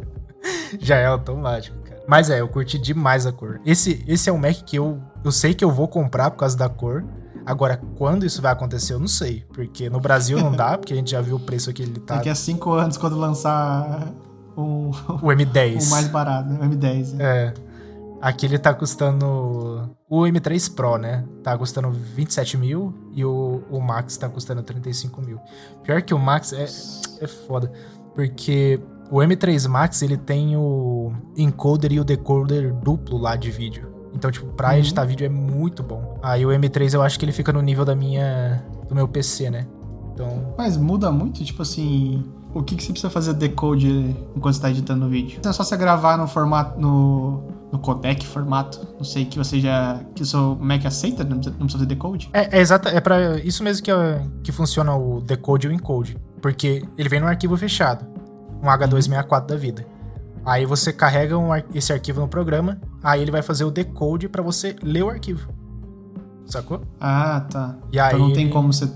já 0.81 0.97
é 0.97 1.07
automático, 1.07 1.77
cara. 1.85 2.03
Mas 2.09 2.31
é, 2.31 2.41
eu 2.41 2.49
curti 2.49 2.79
demais 2.79 3.27
a 3.27 3.33
cor. 3.33 3.61
Esse, 3.67 4.03
esse 4.09 4.31
é 4.31 4.33
um 4.33 4.39
Mac 4.39 4.57
que 4.65 4.77
eu, 4.77 4.99
eu 5.23 5.31
sei 5.31 5.53
que 5.53 5.65
eu 5.65 5.71
vou 5.71 5.89
comprar 5.89 6.31
por 6.31 6.39
causa 6.39 6.57
da 6.57 6.69
cor. 6.69 7.05
Agora, 7.45 7.79
quando 7.97 8.25
isso 8.25 8.41
vai 8.41 8.53
acontecer, 8.53 8.95
eu 8.95 8.99
não 8.99 9.09
sei. 9.09 9.45
Porque 9.53 9.91
no 9.91 10.01
Brasil 10.01 10.39
não 10.39 10.53
dá, 10.53 10.79
porque 10.79 10.95
a 10.95 10.97
gente 10.97 11.11
já 11.11 11.21
viu 11.21 11.37
o 11.37 11.41
preço 11.41 11.71
que 11.73 11.83
ele 11.83 12.01
tá. 12.01 12.17
Daqui 12.17 12.31
a 12.31 12.35
cinco 12.35 12.73
anos, 12.73 12.97
quando 12.97 13.19
lançar 13.19 14.09
o, 14.57 14.91
o 14.91 15.29
M10. 15.29 15.87
O 15.87 15.91
mais 15.91 16.09
barato, 16.09 16.49
né? 16.49 16.59
o 16.61 16.71
M10. 16.71 17.21
É. 17.21 17.25
é. 17.25 17.55
Aqui 18.25 18.47
ele 18.47 18.59
tá 18.59 18.73
custando. 18.73 19.91
O 20.09 20.23
M3 20.23 20.75
Pro, 20.75 20.97
né? 20.97 21.25
Tá 21.43 21.59
custando 21.59 21.91
27 21.91 22.57
mil 22.57 22.95
e 23.13 23.23
o, 23.23 23.63
o 23.71 23.79
Max 23.81 24.17
tá 24.17 24.31
custando 24.31 24.63
35 24.63 25.21
mil. 25.21 25.39
Pior 25.83 26.01
que 26.01 26.15
o 26.15 26.19
Max 26.19 26.55
é, 26.55 26.65
é 27.23 27.27
foda. 27.27 27.71
Porque 28.15 28.81
o 29.11 29.19
M3 29.19 29.69
Max 29.69 30.01
ele 30.01 30.17
tem 30.17 30.57
o 30.57 31.13
encoder 31.37 31.93
e 31.93 32.01
o 32.01 32.05
decoder 32.05 32.73
duplo 32.73 33.19
lá 33.19 33.37
de 33.37 33.51
vídeo. 33.51 33.93
Então, 34.15 34.31
tipo, 34.31 34.47
pra 34.55 34.71
uhum. 34.71 34.79
editar 34.79 35.05
vídeo 35.05 35.27
é 35.27 35.29
muito 35.29 35.83
bom. 35.83 36.19
Aí 36.23 36.47
o 36.47 36.49
M3 36.49 36.95
eu 36.95 37.03
acho 37.03 37.19
que 37.19 37.27
ele 37.27 37.33
fica 37.33 37.53
no 37.53 37.61
nível 37.61 37.85
da 37.85 37.95
minha. 37.95 38.65
do 38.89 38.95
meu 38.95 39.07
PC, 39.07 39.51
né? 39.51 39.67
Então. 40.15 40.55
Mas 40.57 40.79
muda 40.79 41.13
muito, 41.13 41.45
tipo 41.45 41.61
assim 41.61 42.25
o 42.55 42.63
que, 42.63 42.77
que 42.77 42.85
você 42.85 42.93
precisa 42.93 43.11
fazer 43.11 43.35
decode 43.35 44.17
enquanto 44.35 44.55
está 44.55 44.71
editando 44.71 45.07
o 45.07 45.09
vídeo. 45.09 45.41
É 45.45 45.53
só 45.53 45.65
você 45.65 45.77
gravar 45.77 46.17
no 46.17 46.29
formato, 46.29 46.81
no, 46.81 47.43
no 47.73 47.79
codec 47.81 48.25
formato, 48.25 48.87
não 48.97 49.05
sei, 49.05 49.25
que 49.25 49.37
você 49.37 49.61
já, 49.61 50.01
que 50.15 50.23
o 50.23 50.27
seu 50.27 50.57
Mac 50.61 50.87
aceita, 50.87 51.25
não 51.25 51.37
precisa, 51.37 51.51
não 51.51 51.67
precisa 51.67 51.79
fazer 51.79 51.87
decode? 51.87 52.31
É, 52.33 52.59
é 52.59 52.61
exato, 52.61 52.89
é 52.89 53.01
para 53.01 53.39
isso 53.41 53.65
mesmo 53.65 53.85
que, 53.85 53.91
que 54.45 54.53
funciona 54.53 54.95
o 54.95 55.21
decode 55.21 55.67
e 55.67 55.71
o 55.71 55.73
encode, 55.73 56.17
porque 56.41 56.85
ele 56.97 57.09
vem 57.09 57.21
num 57.21 57.27
arquivo 57.27 57.57
fechado, 57.57 58.07
um 58.63 58.67
H264 58.67 59.47
da 59.47 59.57
vida. 59.57 59.85
Aí 60.47 60.65
você 60.65 60.93
carrega 60.93 61.37
um, 61.37 61.49
esse 61.75 61.93
arquivo 61.93 62.21
no 62.21 62.29
programa, 62.29 62.81
aí 63.03 63.21
ele 63.21 63.33
vai 63.33 63.43
fazer 63.43 63.65
o 63.65 63.71
decode 63.71 64.29
para 64.29 64.43
você 64.43 64.77
ler 64.81 65.03
o 65.03 65.09
arquivo. 65.09 65.49
Sacou? 66.47 66.83
Ah, 67.01 67.41
tá. 67.51 67.77
E 67.91 67.97
então 67.97 68.07
aí 68.07 68.19
não 68.19 68.33
tem 68.33 68.51
como 68.51 68.73
você 68.73 68.87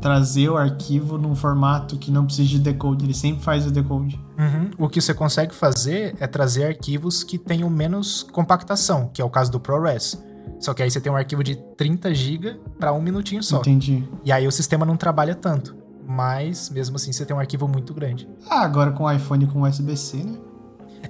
trazer 0.00 0.48
o 0.48 0.56
arquivo 0.56 1.18
num 1.18 1.34
formato 1.34 1.96
que 1.96 2.10
não 2.10 2.24
precisa 2.24 2.48
de 2.48 2.58
decode, 2.58 3.04
ele 3.04 3.14
sempre 3.14 3.42
faz 3.42 3.66
o 3.66 3.70
decode. 3.70 4.18
Uhum. 4.38 4.70
O 4.78 4.88
que 4.88 5.00
você 5.00 5.12
consegue 5.12 5.54
fazer 5.54 6.14
é 6.20 6.26
trazer 6.26 6.66
arquivos 6.66 7.24
que 7.24 7.38
tenham 7.38 7.68
menos 7.68 8.22
compactação, 8.22 9.10
que 9.12 9.20
é 9.20 9.24
o 9.24 9.30
caso 9.30 9.50
do 9.50 9.58
ProRes. 9.58 10.22
Só 10.60 10.74
que 10.74 10.82
aí 10.82 10.90
você 10.90 11.00
tem 11.00 11.10
um 11.12 11.16
arquivo 11.16 11.42
de 11.44 11.56
30 11.76 12.14
GB 12.14 12.60
para 12.78 12.92
um 12.92 13.00
minutinho 13.00 13.42
só. 13.42 13.58
Entendi. 13.58 14.04
E 14.24 14.32
aí 14.32 14.46
o 14.46 14.52
sistema 14.52 14.84
não 14.84 14.96
trabalha 14.96 15.34
tanto. 15.34 15.76
Mas, 16.06 16.70
mesmo 16.70 16.96
assim, 16.96 17.12
você 17.12 17.26
tem 17.26 17.36
um 17.36 17.38
arquivo 17.38 17.68
muito 17.68 17.92
grande. 17.92 18.26
Ah, 18.48 18.62
agora 18.62 18.92
com 18.92 19.04
o 19.04 19.12
iPhone 19.12 19.46
com 19.46 19.62
USB-C, 19.62 20.16
né? 20.16 20.38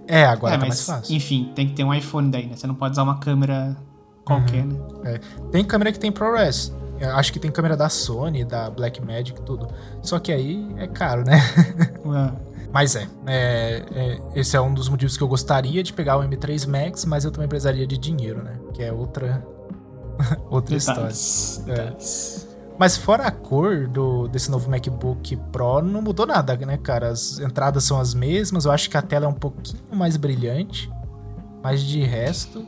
É, 0.06 0.24
agora 0.24 0.54
é, 0.54 0.58
tá 0.58 0.66
mas, 0.66 0.68
mais 0.68 0.86
fácil. 0.86 1.14
Enfim, 1.14 1.52
tem 1.54 1.68
que 1.68 1.74
ter 1.74 1.84
um 1.84 1.94
iPhone 1.94 2.30
daí, 2.30 2.46
né? 2.46 2.56
Você 2.56 2.66
não 2.66 2.74
pode 2.74 2.92
usar 2.92 3.04
uma 3.04 3.18
câmera 3.18 3.76
qualquer, 4.24 4.64
né? 4.66 4.76
É. 5.04 5.20
Tem 5.50 5.64
câmera 5.64 5.92
que 5.92 6.00
tem 6.00 6.10
ProRes. 6.10 6.72
Eu 7.00 7.16
Acho 7.16 7.32
que 7.32 7.38
tem 7.38 7.50
câmera 7.50 7.76
da 7.76 7.88
Sony, 7.88 8.44
da 8.44 8.70
Blackmagic, 8.70 9.40
tudo. 9.42 9.68
Só 10.02 10.18
que 10.18 10.32
aí 10.32 10.66
é 10.76 10.86
caro, 10.86 11.24
né? 11.24 11.38
É. 12.08 12.48
Mas 12.72 12.96
é, 12.96 13.06
é, 13.26 13.84
é, 13.94 14.20
Esse 14.34 14.56
é 14.56 14.60
um 14.60 14.72
dos 14.72 14.88
motivos 14.88 15.16
que 15.16 15.22
eu 15.22 15.28
gostaria 15.28 15.82
de 15.82 15.92
pegar 15.92 16.16
o 16.16 16.22
M3 16.22 16.66
Max, 16.66 17.04
mas 17.04 17.24
eu 17.24 17.30
também 17.30 17.48
precisaria 17.48 17.86
de 17.86 17.98
dinheiro, 17.98 18.42
né? 18.42 18.58
Que 18.72 18.82
é 18.82 18.92
outra. 18.92 19.46
outra 20.50 20.76
Detalhes, 20.76 21.58
história. 21.58 21.96
É. 22.44 22.48
Mas 22.78 22.96
fora 22.96 23.24
a 23.24 23.30
cor 23.30 23.88
do, 23.88 24.28
desse 24.28 24.50
novo 24.50 24.70
MacBook 24.70 25.36
Pro, 25.50 25.82
não 25.82 26.00
mudou 26.00 26.24
nada, 26.26 26.56
né, 26.56 26.76
cara? 26.76 27.08
As 27.08 27.40
entradas 27.40 27.82
são 27.84 28.00
as 28.00 28.14
mesmas, 28.14 28.66
eu 28.66 28.70
acho 28.70 28.88
que 28.88 28.96
a 28.96 29.02
tela 29.02 29.26
é 29.26 29.28
um 29.28 29.34
pouquinho 29.34 29.82
mais 29.92 30.16
brilhante. 30.16 30.90
Mas 31.62 31.82
de 31.82 32.00
resto. 32.02 32.64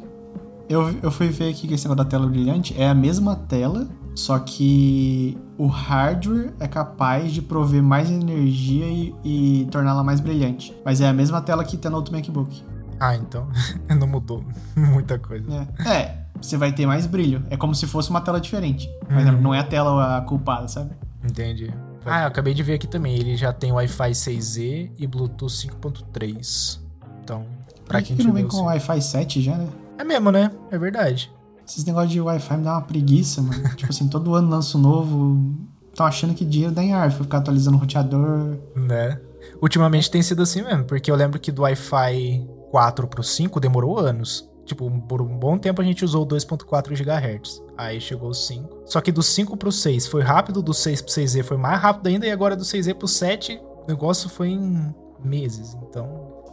Eu, 0.69 0.91
eu 1.03 1.11
fui 1.11 1.29
ver 1.29 1.51
aqui 1.51 1.69
que 1.69 1.75
esse 1.75 1.85
negócio 1.85 2.05
da 2.05 2.11
tela 2.11 2.27
brilhante 2.27 2.75
é 2.81 2.89
a 2.89 2.95
mesma 2.95 3.37
tela, 3.37 3.89
só 4.15 4.39
que 4.39 5.39
o 5.57 5.67
hardware 5.67 6.53
é 6.61 6.67
capaz 6.69 7.33
de 7.33 7.41
prover 7.43 7.83
mais 7.83 8.11
energia 8.11 8.87
e, 8.87 9.15
e 9.25 9.69
torná-la 9.71 10.03
mais 10.05 10.21
brilhante. 10.21 10.75
Mas 10.85 11.01
é 11.01 11.09
a 11.09 11.13
mesma 11.13 11.41
tela 11.41 11.65
que 11.65 11.77
tem 11.77 11.91
no 11.91 11.97
outro 11.97 12.13
MacBook. 12.15 12.63
Ah, 12.99 13.15
então. 13.17 13.49
não 13.99 14.07
mudou 14.07 14.45
muita 14.77 15.19
coisa. 15.19 15.67
É. 15.87 15.89
É, 15.89 16.19
você 16.41 16.57
vai 16.57 16.73
ter 16.73 16.87
mais 16.87 17.07
brilho. 17.07 17.43
É 17.49 17.57
como 17.57 17.75
se 17.75 17.87
fosse 17.87 18.11
uma 18.11 18.21
tela 18.21 18.41
diferente. 18.41 18.91
Mas 19.09 19.27
Uhum. 19.27 19.41
não 19.41 19.55
é 19.55 19.59
a 19.61 19.65
tela 19.65 20.19
a 20.19 20.21
culpada, 20.21 20.69
sabe? 20.69 20.91
Entendi. 21.25 21.73
Ah, 22.05 22.23
eu 22.23 22.27
acabei 22.29 22.53
de 22.55 22.63
ver 22.63 22.75
aqui 22.75 22.87
também. 22.87 23.15
Ele 23.17 23.37
já 23.37 23.53
tem 23.53 23.73
Wi-Fi 23.73 24.11
6E 24.11 24.91
e 24.99 25.07
Bluetooth 25.07 25.53
5.3. 25.53 26.81
Então, 27.23 27.45
pra 27.87 27.99
Por 27.99 28.03
que 28.07 28.09
quem 28.09 28.17
que 28.17 28.25
não 28.25 28.33
vem 28.35 28.47
com 28.47 28.63
Wi-Fi 28.65 29.01
7 29.03 29.41
já, 29.43 29.57
né? 29.57 29.69
É 29.99 30.05
mesmo, 30.05 30.31
né? 30.31 30.51
É 30.71 30.79
verdade. 30.79 31.31
Esses 31.71 31.85
negócios 31.85 32.11
de 32.11 32.21
Wi-Fi 32.21 32.57
me 32.57 32.65
dá 32.65 32.73
uma 32.73 32.83
preguiça, 32.83 33.41
mano. 33.41 33.63
tipo 33.77 33.91
assim, 33.93 34.09
todo 34.09 34.35
ano 34.35 34.51
lança 34.51 34.77
um 34.77 34.81
novo. 34.81 35.55
Estão 35.89 36.05
achando 36.05 36.35
que 36.35 36.45
dinheiro 36.45 36.75
dá 36.75 36.83
em 36.83 36.93
árvore 36.93 37.23
ficar 37.23 37.39
atualizando 37.39 37.77
o 37.77 37.81
roteador. 37.81 38.57
Né? 38.75 39.21
Ultimamente 39.63 40.11
tem 40.11 40.21
sido 40.21 40.43
assim 40.43 40.63
mesmo, 40.63 40.85
porque 40.85 41.11
eu 41.11 41.15
lembro 41.15 41.39
que 41.39 41.53
do 41.53 41.63
Wi-Fi 41.63 42.45
4 42.73 43.07
pro 43.07 43.23
5 43.23 43.61
demorou 43.61 44.01
anos. 44.01 44.49
Tipo, 44.65 44.91
por 45.03 45.23
um 45.23 45.39
bom 45.39 45.57
tempo 45.59 45.81
a 45.81 45.85
gente 45.85 46.05
usou 46.05 46.27
2.4 46.27 46.93
GHz. 46.93 47.63
Aí 47.79 48.01
chegou 48.01 48.31
o 48.31 48.35
5. 48.35 48.83
Só 48.87 49.01
que 49.01 49.13
do 49.13 49.23
5 49.23 49.57
pro 49.57 49.71
6 49.71 50.09
foi 50.09 50.23
rápido, 50.23 50.63
do 50.63 50.75
6 50.75 51.03
pro 51.03 51.13
6E 51.13 51.45
foi 51.45 51.57
mais 51.57 51.81
rápido 51.81 52.09
ainda, 52.09 52.27
e 52.27 52.33
agora 52.33 52.57
do 52.57 52.65
6E 52.65 52.95
pro 52.95 53.07
7 53.07 53.61
o 53.85 53.89
negócio 53.89 54.29
foi 54.29 54.49
em 54.49 54.95
meses. 55.25 55.77
Então, 55.89 56.09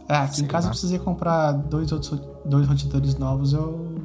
Ah, 0.08 0.22
aqui 0.22 0.42
em 0.42 0.46
casa 0.46 0.66
lá. 0.66 0.70
eu 0.70 0.72
precisei 0.72 0.98
comprar 1.00 1.52
dois 1.52 1.90
outros 1.90 2.20
dois 2.44 2.66
roteadores 2.66 3.16
novos. 3.16 3.52
Eu 3.52 3.97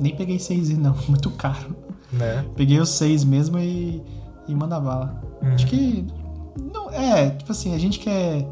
nem 0.00 0.14
peguei 0.14 0.36
6i, 0.36 0.76
não. 0.76 0.94
Muito 1.08 1.30
caro. 1.30 1.74
né? 2.12 2.44
Peguei 2.56 2.78
os 2.80 2.90
6 2.90 3.24
mesmo 3.24 3.58
e, 3.58 4.02
e 4.48 4.54
manda 4.54 4.78
bala. 4.80 5.22
Uhum. 5.42 5.54
Acho 5.54 5.66
que. 5.66 6.06
Não, 6.72 6.90
é, 6.90 7.30
tipo 7.30 7.50
assim, 7.50 7.74
a 7.74 7.78
gente 7.78 7.98
que, 7.98 8.08
é, 8.08 8.46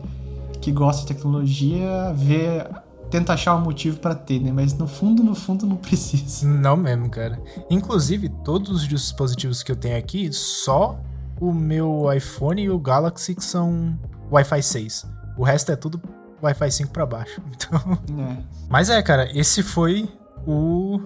que 0.61 0.73
gosta 0.73 1.03
de 1.03 1.15
tecnologia 1.15 2.13
vê. 2.15 2.67
Tenta 3.11 3.35
achar 3.35 3.55
um 3.55 3.61
motivo 3.61 3.99
pra 3.99 4.15
ter, 4.15 4.41
né? 4.41 4.51
Mas 4.51 4.73
no 4.73 4.87
fundo, 4.89 5.23
no 5.23 5.35
fundo, 5.35 5.67
não 5.67 5.77
precisa. 5.77 6.49
Não 6.49 6.79
mesmo, 6.79 7.11
cara. 7.11 7.39
Inclusive, 7.69 8.31
todos 8.43 8.71
os 8.71 8.89
dispositivos 8.89 9.63
que 9.63 9.71
eu 9.71 9.77
tenho 9.77 9.99
aqui, 9.99 10.33
só 10.33 10.99
o 11.39 11.53
meu 11.53 12.11
iPhone 12.11 12.63
e 12.63 12.71
o 12.71 12.79
Galaxy 12.79 13.35
que 13.35 13.45
são 13.45 13.99
Wi-Fi 14.31 14.63
6. 14.63 15.07
O 15.37 15.45
resto 15.45 15.71
é 15.71 15.77
tudo 15.77 16.01
Wi-Fi 16.43 16.71
5 16.71 16.91
pra 16.91 17.05
baixo. 17.05 17.43
Então, 17.55 17.99
É. 18.19 18.37
Mas 18.71 18.89
é, 18.89 19.03
cara, 19.03 19.29
esse 19.39 19.63
foi 19.63 20.09
o, 20.47 20.99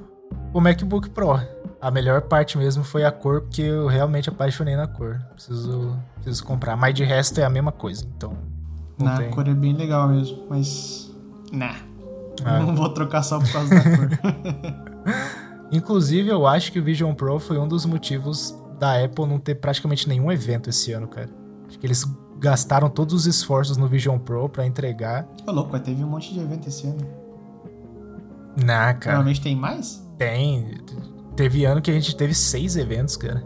o 0.53 0.61
MacBook 0.61 1.11
Pro. 1.11 1.41
A 1.81 1.91
melhor 1.91 2.23
parte 2.23 2.57
mesmo 2.57 2.83
foi 2.83 3.05
a 3.05 3.13
cor, 3.13 3.43
porque 3.43 3.63
eu 3.63 3.87
realmente 3.87 4.29
apaixonei 4.29 4.77
na 4.77 4.87
cor. 4.87 5.21
Preciso, 5.35 5.97
preciso 6.15 6.45
comprar. 6.45 6.77
Mas 6.77 6.95
de 6.95 7.05
resto 7.05 7.39
é 7.41 7.45
a 7.45 7.51
mesma 7.51 7.73
coisa, 7.73 8.07
então. 8.17 8.37
Na 8.99 9.19
tem. 9.19 9.31
cor 9.31 9.47
é 9.47 9.55
bem 9.55 9.75
legal 9.75 10.09
mesmo, 10.09 10.47
mas. 10.49 11.15
Nah. 11.53 11.77
Ah. 12.45 12.61
Não 12.61 12.75
vou 12.75 12.89
trocar 12.91 13.23
só 13.23 13.39
por 13.39 13.51
causa 13.53 13.75
da 13.75 13.83
cor. 13.83 14.09
Inclusive, 15.71 16.29
eu 16.29 16.47
acho 16.47 16.73
que 16.73 16.79
o 16.79 16.85
Vision 16.85 17.15
Pro 17.15 17.39
foi 17.39 17.59
um 17.59 17.67
dos 17.67 17.85
motivos 17.85 18.57
da 18.79 19.03
Apple 19.03 19.27
não 19.27 19.39
ter 19.39 19.57
praticamente 19.57 20.09
nenhum 20.09 20.31
evento 20.31 20.71
esse 20.71 20.93
ano, 20.93 21.09
cara. 21.09 21.29
Acho 21.67 21.79
que 21.79 21.87
eles 21.87 22.05
gastaram 22.39 22.89
todos 22.89 23.15
os 23.15 23.27
esforços 23.27 23.77
no 23.77 23.89
Vision 23.89 24.19
Pro 24.19 24.49
pra 24.49 24.67
entregar. 24.67 25.27
Ô, 25.47 25.51
louco, 25.51 25.71
mas 25.73 25.83
teve 25.83 26.03
um 26.05 26.09
monte 26.09 26.33
de 26.33 26.41
evento 26.41 26.69
esse 26.69 26.87
ano. 26.87 27.01
Nah, 28.57 28.95
cara. 28.95 29.17
Normalmente 29.17 29.41
tem 29.41 29.57
mais? 29.57 30.06
Tem. 30.19 30.71
Teve 31.35 31.65
ano 31.65 31.83
que 31.83 31.91
a 31.91 31.95
gente 31.95 32.17
teve 32.17 32.35
seis 32.35 32.77
eventos, 32.77 33.17
cara. 33.17 33.45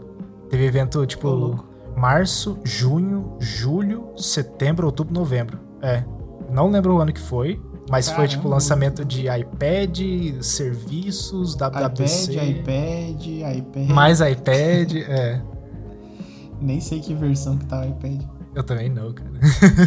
Teve 0.49 0.65
evento, 0.65 1.05
tipo, 1.05 1.27
louco. 1.27 1.65
março, 1.95 2.59
junho, 2.63 3.37
julho, 3.39 4.13
setembro, 4.17 4.85
outubro, 4.85 5.13
novembro. 5.13 5.59
É. 5.81 6.03
Não 6.49 6.69
lembro 6.69 6.95
o 6.95 6.99
ano 7.01 7.13
que 7.13 7.19
foi, 7.19 7.61
mas 7.89 8.09
foi, 8.09 8.27
tipo, 8.27 8.43
Caramba. 8.43 8.55
lançamento 8.55 9.05
de 9.05 9.27
iPad, 9.27 9.99
serviços, 10.41 11.55
WWDC. 11.55 12.33
iPad, 12.33 13.25
iPad, 13.25 13.57
iPad. 13.57 13.89
Mais 13.89 14.19
iPad, 14.21 14.95
é. 14.95 15.41
Nem 16.61 16.79
sei 16.79 16.99
que 16.99 17.13
versão 17.13 17.57
que 17.57 17.65
tá 17.65 17.81
o 17.81 17.89
iPad. 17.89 18.21
Eu 18.53 18.63
também 18.63 18.89
não, 18.89 19.13
cara. 19.13 19.31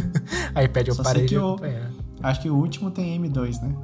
iPad 0.64 0.88
eu 0.88 0.95
Só 0.95 1.03
parei 1.03 1.29
sei 1.29 1.29
de 1.29 1.38
o-. 1.38 1.57
Acho 2.23 2.41
que 2.41 2.50
o 2.50 2.57
último 2.57 2.91
tem 2.91 3.21
M2, 3.21 3.61
né? 3.61 3.75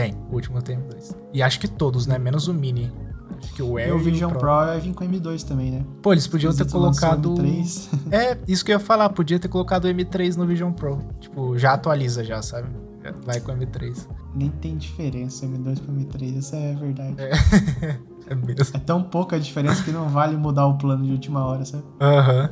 Tem, 0.00 0.14
o 0.30 0.34
último 0.34 0.62
tem 0.62 0.78
dois. 0.80 1.14
E 1.32 1.42
acho 1.42 1.58
que 1.60 1.68
todos, 1.68 2.06
né? 2.06 2.18
Menos 2.18 2.48
o 2.48 2.54
Mini. 2.54 2.92
Acho 3.38 3.54
que 3.54 3.62
o 3.62 3.76
Air 3.76 3.88
E 3.88 3.92
o 3.92 3.98
Vision 3.98 4.30
Pro. 4.30 4.40
Pro 4.40 4.48
vai 4.48 4.80
vir 4.80 4.92
com 4.94 5.04
M2 5.04 5.42
também, 5.44 5.70
né? 5.70 5.84
Pô, 6.02 6.12
eles 6.12 6.26
podiam 6.26 6.52
ter 6.52 6.62
Eles 6.62 6.72
lançou 6.72 7.08
colocado. 7.08 7.34
M3. 7.34 7.88
É, 8.10 8.38
isso 8.48 8.64
que 8.64 8.72
eu 8.72 8.78
ia 8.78 8.84
falar, 8.84 9.08
podia 9.10 9.38
ter 9.38 9.48
colocado 9.48 9.84
o 9.84 9.88
M3 9.88 10.34
no 10.36 10.46
Vision 10.46 10.72
Pro. 10.72 10.98
Tipo, 11.20 11.56
já 11.56 11.72
atualiza 11.74 12.24
já, 12.24 12.42
sabe? 12.42 12.68
Vai 13.24 13.40
com 13.40 13.52
o 13.52 13.54
M3. 13.56 14.06
Nem 14.34 14.50
tem 14.50 14.76
diferença 14.76 15.46
M2 15.46 15.80
pro 15.80 15.92
M3, 15.94 16.38
essa 16.38 16.56
é 16.56 16.72
a 16.74 16.78
verdade. 16.78 17.14
É. 17.18 17.98
É 18.30 18.34
mesmo. 18.34 18.78
tão 18.80 19.02
pouca 19.02 19.36
a 19.36 19.38
diferença 19.38 19.82
que 19.82 19.90
não 19.90 20.06
vale 20.10 20.36
mudar 20.36 20.66
o 20.66 20.76
plano 20.76 21.02
de 21.02 21.12
última 21.12 21.42
hora, 21.46 21.64
sabe? 21.64 21.82
Aham. 21.98 22.50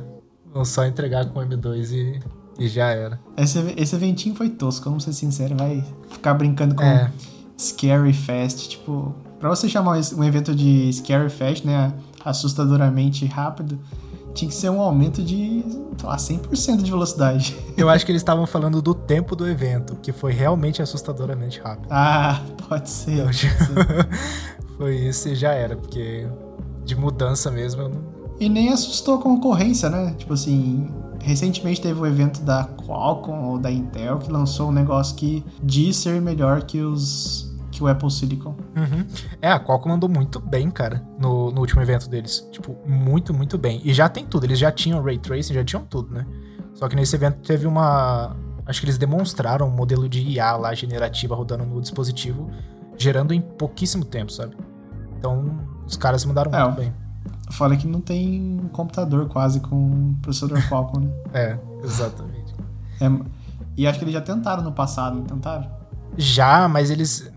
Vão 0.51 0.65
só 0.65 0.83
entregar 0.87 1.25
com 1.27 1.39
o 1.39 1.43
M2 1.43 1.91
e, 1.91 2.19
e 2.57 2.67
já 2.67 2.87
era. 2.87 3.19
Esse, 3.37 3.59
esse 3.77 3.95
eventinho 3.95 4.33
foi 4.33 4.49
tosco, 4.49 4.85
vamos 4.85 5.03
ser 5.03 5.13
sinceros. 5.13 5.55
Vai 5.55 5.85
ficar 6.09 6.33
brincando 6.33 6.73
com 6.73 6.81
É. 6.81 7.11
Scary 7.57 8.13
Fest. 8.13 8.69
Tipo, 8.69 9.15
pra 9.39 9.49
você 9.49 9.67
chamar 9.67 9.99
um 10.15 10.23
evento 10.23 10.53
de 10.53 10.91
Scary 10.93 11.29
Fest, 11.29 11.65
né? 11.65 11.93
Assustadoramente 12.23 13.25
rápido, 13.25 13.79
tinha 14.33 14.49
que 14.49 14.55
ser 14.55 14.69
um 14.69 14.79
aumento 14.79 15.23
de, 15.23 15.63
sei 15.97 16.07
lá, 16.07 16.17
100% 16.17 16.83
de 16.83 16.91
velocidade. 16.91 17.57
Eu 17.75 17.89
acho 17.89 18.05
que 18.05 18.11
eles 18.11 18.21
estavam 18.21 18.45
falando 18.45 18.81
do 18.81 18.93
tempo 18.93 19.35
do 19.35 19.47
evento, 19.47 19.95
que 19.95 20.11
foi 20.11 20.31
realmente 20.31 20.81
assustadoramente 20.81 21.59
rápido. 21.59 21.87
Ah, 21.89 22.41
pode 22.67 22.89
ser. 22.89 23.13
Então, 23.13 23.25
pode 23.25 23.37
ser. 23.37 24.07
foi 24.77 24.95
isso 24.95 25.29
e 25.29 25.35
já 25.35 25.51
era, 25.51 25.75
porque 25.75 26.27
de 26.85 26.95
mudança 26.95 27.49
mesmo 27.49 27.81
eu 27.81 27.89
não. 27.89 28.17
E 28.39 28.47
nem 28.47 28.69
assustou 28.69 29.15
a 29.15 29.17
concorrência, 29.17 29.89
né? 29.89 30.13
Tipo 30.15 30.33
assim, 30.33 30.87
recentemente 31.19 31.81
teve 31.81 31.99
o 31.99 32.05
evento 32.05 32.41
da 32.41 32.65
Qualcomm 32.65 33.49
ou 33.49 33.57
da 33.57 33.71
Intel 33.71 34.19
que 34.19 34.31
lançou 34.31 34.69
um 34.69 34.71
negócio 34.71 35.15
que 35.15 35.43
diz 35.63 35.97
ser 35.97 36.21
melhor 36.21 36.61
que 36.61 36.79
os 36.79 37.46
que 37.77 37.83
o 37.83 37.87
Apple 37.87 38.09
Silicon. 38.09 38.55
Uhum. 38.75 39.05
É, 39.41 39.51
a 39.51 39.59
Qualcomm 39.59 39.91
mandou 39.91 40.09
muito 40.09 40.39
bem, 40.39 40.69
cara, 40.69 41.03
no, 41.19 41.51
no 41.51 41.61
último 41.61 41.81
evento 41.81 42.09
deles. 42.09 42.47
Tipo, 42.51 42.75
muito, 42.85 43.33
muito 43.33 43.57
bem. 43.57 43.81
E 43.83 43.93
já 43.93 44.09
tem 44.09 44.25
tudo, 44.25 44.45
eles 44.45 44.59
já 44.59 44.71
tinham 44.71 45.01
Ray 45.01 45.17
Tracing, 45.19 45.53
já 45.53 45.63
tinham 45.63 45.83
tudo, 45.83 46.13
né? 46.13 46.25
Só 46.73 46.87
que 46.87 46.95
nesse 46.95 47.15
evento 47.15 47.39
teve 47.45 47.65
uma. 47.67 48.35
Acho 48.65 48.81
que 48.81 48.85
eles 48.85 48.97
demonstraram 48.97 49.67
um 49.67 49.71
modelo 49.71 50.09
de 50.09 50.21
IA 50.21 50.55
lá 50.57 50.73
generativa 50.73 51.35
rodando 51.35 51.65
no 51.65 51.79
dispositivo, 51.81 52.49
gerando 52.97 53.33
em 53.33 53.41
pouquíssimo 53.41 54.03
tempo, 54.03 54.31
sabe? 54.31 54.57
Então, 55.17 55.59
os 55.85 55.95
caras 55.95 56.25
mandaram 56.25 56.53
É, 56.53 56.63
muito 56.63 56.75
bem. 56.75 56.93
Fora 57.51 57.77
que 57.77 57.87
não 57.87 58.01
tem 58.01 58.59
um 58.59 58.67
computador 58.67 59.27
quase 59.29 59.59
com 59.61 60.15
processador 60.21 60.61
Qualcomm, 60.67 61.05
né? 61.05 61.11
É, 61.33 61.57
exatamente. 61.83 62.53
É, 62.99 63.09
e 63.77 63.87
acho 63.87 63.99
que 63.99 64.05
eles 64.05 64.13
já 64.13 64.21
tentaram 64.21 64.63
no 64.63 64.71
passado, 64.71 65.15
não 65.15 65.23
tentaram? 65.23 65.69
Já, 66.17 66.67
mas 66.67 66.89
eles. 66.89 67.31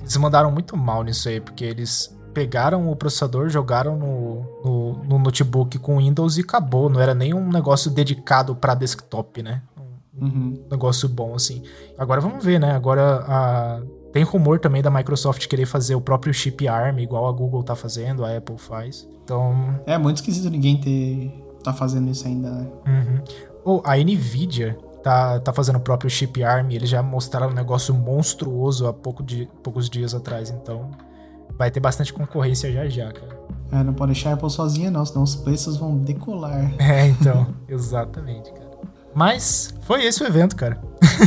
Eles 0.00 0.16
mandaram 0.16 0.50
muito 0.50 0.76
mal 0.76 1.02
nisso 1.02 1.28
aí, 1.28 1.40
porque 1.40 1.64
eles 1.64 2.14
pegaram 2.32 2.90
o 2.90 2.96
processador, 2.96 3.48
jogaram 3.48 3.96
no, 3.96 4.44
no, 4.64 5.04
no 5.04 5.18
notebook 5.18 5.78
com 5.78 5.98
Windows 5.98 6.36
e 6.36 6.42
acabou. 6.42 6.88
Não 6.90 7.00
era 7.00 7.14
nem 7.14 7.32
um 7.34 7.48
negócio 7.50 7.90
dedicado 7.90 8.54
pra 8.54 8.74
desktop, 8.74 9.42
né? 9.42 9.62
Um 10.18 10.24
Uhum. 10.26 10.64
negócio 10.70 11.08
bom, 11.08 11.34
assim. 11.34 11.62
Agora 11.98 12.20
vamos 12.22 12.42
ver, 12.44 12.58
né? 12.58 12.72
Agora 12.72 13.22
a- 13.28 13.82
tem 14.12 14.22
rumor 14.22 14.58
também 14.58 14.80
da 14.80 14.90
Microsoft 14.90 15.46
querer 15.46 15.66
fazer 15.66 15.94
o 15.94 16.00
próprio 16.00 16.32
chip 16.32 16.66
ARM, 16.66 17.00
igual 17.00 17.28
a 17.28 17.32
Google 17.32 17.62
tá 17.62 17.74
fazendo, 17.76 18.24
a 18.24 18.34
Apple 18.34 18.56
faz. 18.56 19.06
Então, 19.22 19.78
É 19.86 19.98
muito 19.98 20.16
esquisito 20.16 20.48
ninguém 20.50 20.80
ter 20.80 21.42
tá 21.62 21.72
fazendo 21.72 22.08
isso 22.10 22.26
ainda, 22.26 22.48
né? 22.50 22.66
Uhum. 22.86 23.20
Oh, 23.64 23.82
a 23.84 23.96
Nvidia 23.96 24.78
tá, 25.06 25.38
tá 25.38 25.52
fazendo 25.52 25.76
o 25.76 25.80
próprio 25.80 26.10
chip 26.10 26.42
ARM. 26.42 26.72
Eles 26.72 26.90
já 26.90 27.00
mostraram 27.00 27.50
um 27.50 27.54
negócio 27.54 27.94
monstruoso 27.94 28.88
há 28.88 28.92
pouco 28.92 29.22
de, 29.22 29.48
poucos 29.62 29.88
dias 29.88 30.12
atrás. 30.14 30.50
Então, 30.50 30.90
vai 31.56 31.70
ter 31.70 31.78
bastante 31.78 32.12
concorrência 32.12 32.72
já 32.72 32.88
já, 32.88 33.12
cara. 33.12 33.38
É, 33.70 33.84
não 33.84 33.94
pode 33.94 34.12
deixar 34.12 34.30
a 34.30 34.32
Apple 34.34 34.50
sozinha 34.50 34.90
não, 34.90 35.06
senão 35.06 35.22
os 35.22 35.36
preços 35.36 35.76
vão 35.76 35.96
decolar. 35.96 36.72
É, 36.80 37.06
então, 37.06 37.54
exatamente, 37.68 38.50
cara. 38.50 38.66
Mas 39.14 39.72
foi 39.82 40.04
esse 40.04 40.24
o 40.24 40.26
evento, 40.26 40.56
cara. 40.56 40.80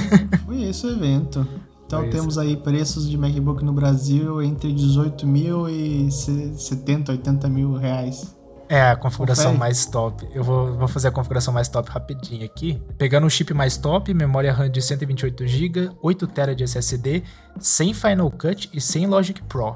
foi 0.46 0.64
esse 0.64 0.86
o 0.86 0.92
evento. 0.92 1.48
Então 1.86 2.02
foi 2.02 2.10
temos 2.10 2.34
isso. 2.34 2.42
aí 2.42 2.58
preços 2.58 3.10
de 3.10 3.18
MacBook 3.18 3.64
no 3.64 3.72
Brasil 3.72 4.42
entre 4.42 4.74
18 4.74 5.26
mil 5.26 5.70
e 5.70 6.12
70, 6.12 7.14
80 7.14 7.48
mil 7.48 7.74
reais. 7.76 8.36
É, 8.70 8.92
a 8.92 8.96
configuração 8.96 9.56
mais 9.56 9.88
top. 9.88 10.30
Eu 10.32 10.44
vou, 10.44 10.78
vou 10.78 10.88
fazer 10.88 11.08
a 11.08 11.12
configuração 11.12 11.52
mais 11.52 11.68
top 11.68 11.90
rapidinho 11.90 12.46
aqui. 12.46 12.80
Pegando 13.00 13.26
o 13.26 13.30
chip 13.30 13.52
mais 13.52 13.78
top, 13.78 14.14
memória 14.14 14.54
RAM 14.54 14.70
de 14.70 14.80
128GB, 14.80 15.96
8TB 16.04 16.54
de 16.54 16.64
SSD, 16.66 17.24
sem 17.60 17.96
Final 17.96 18.30
Cut 18.30 18.70
e 18.72 18.80
sem 18.80 19.08
Logic 19.08 19.42
Pro. 19.46 19.76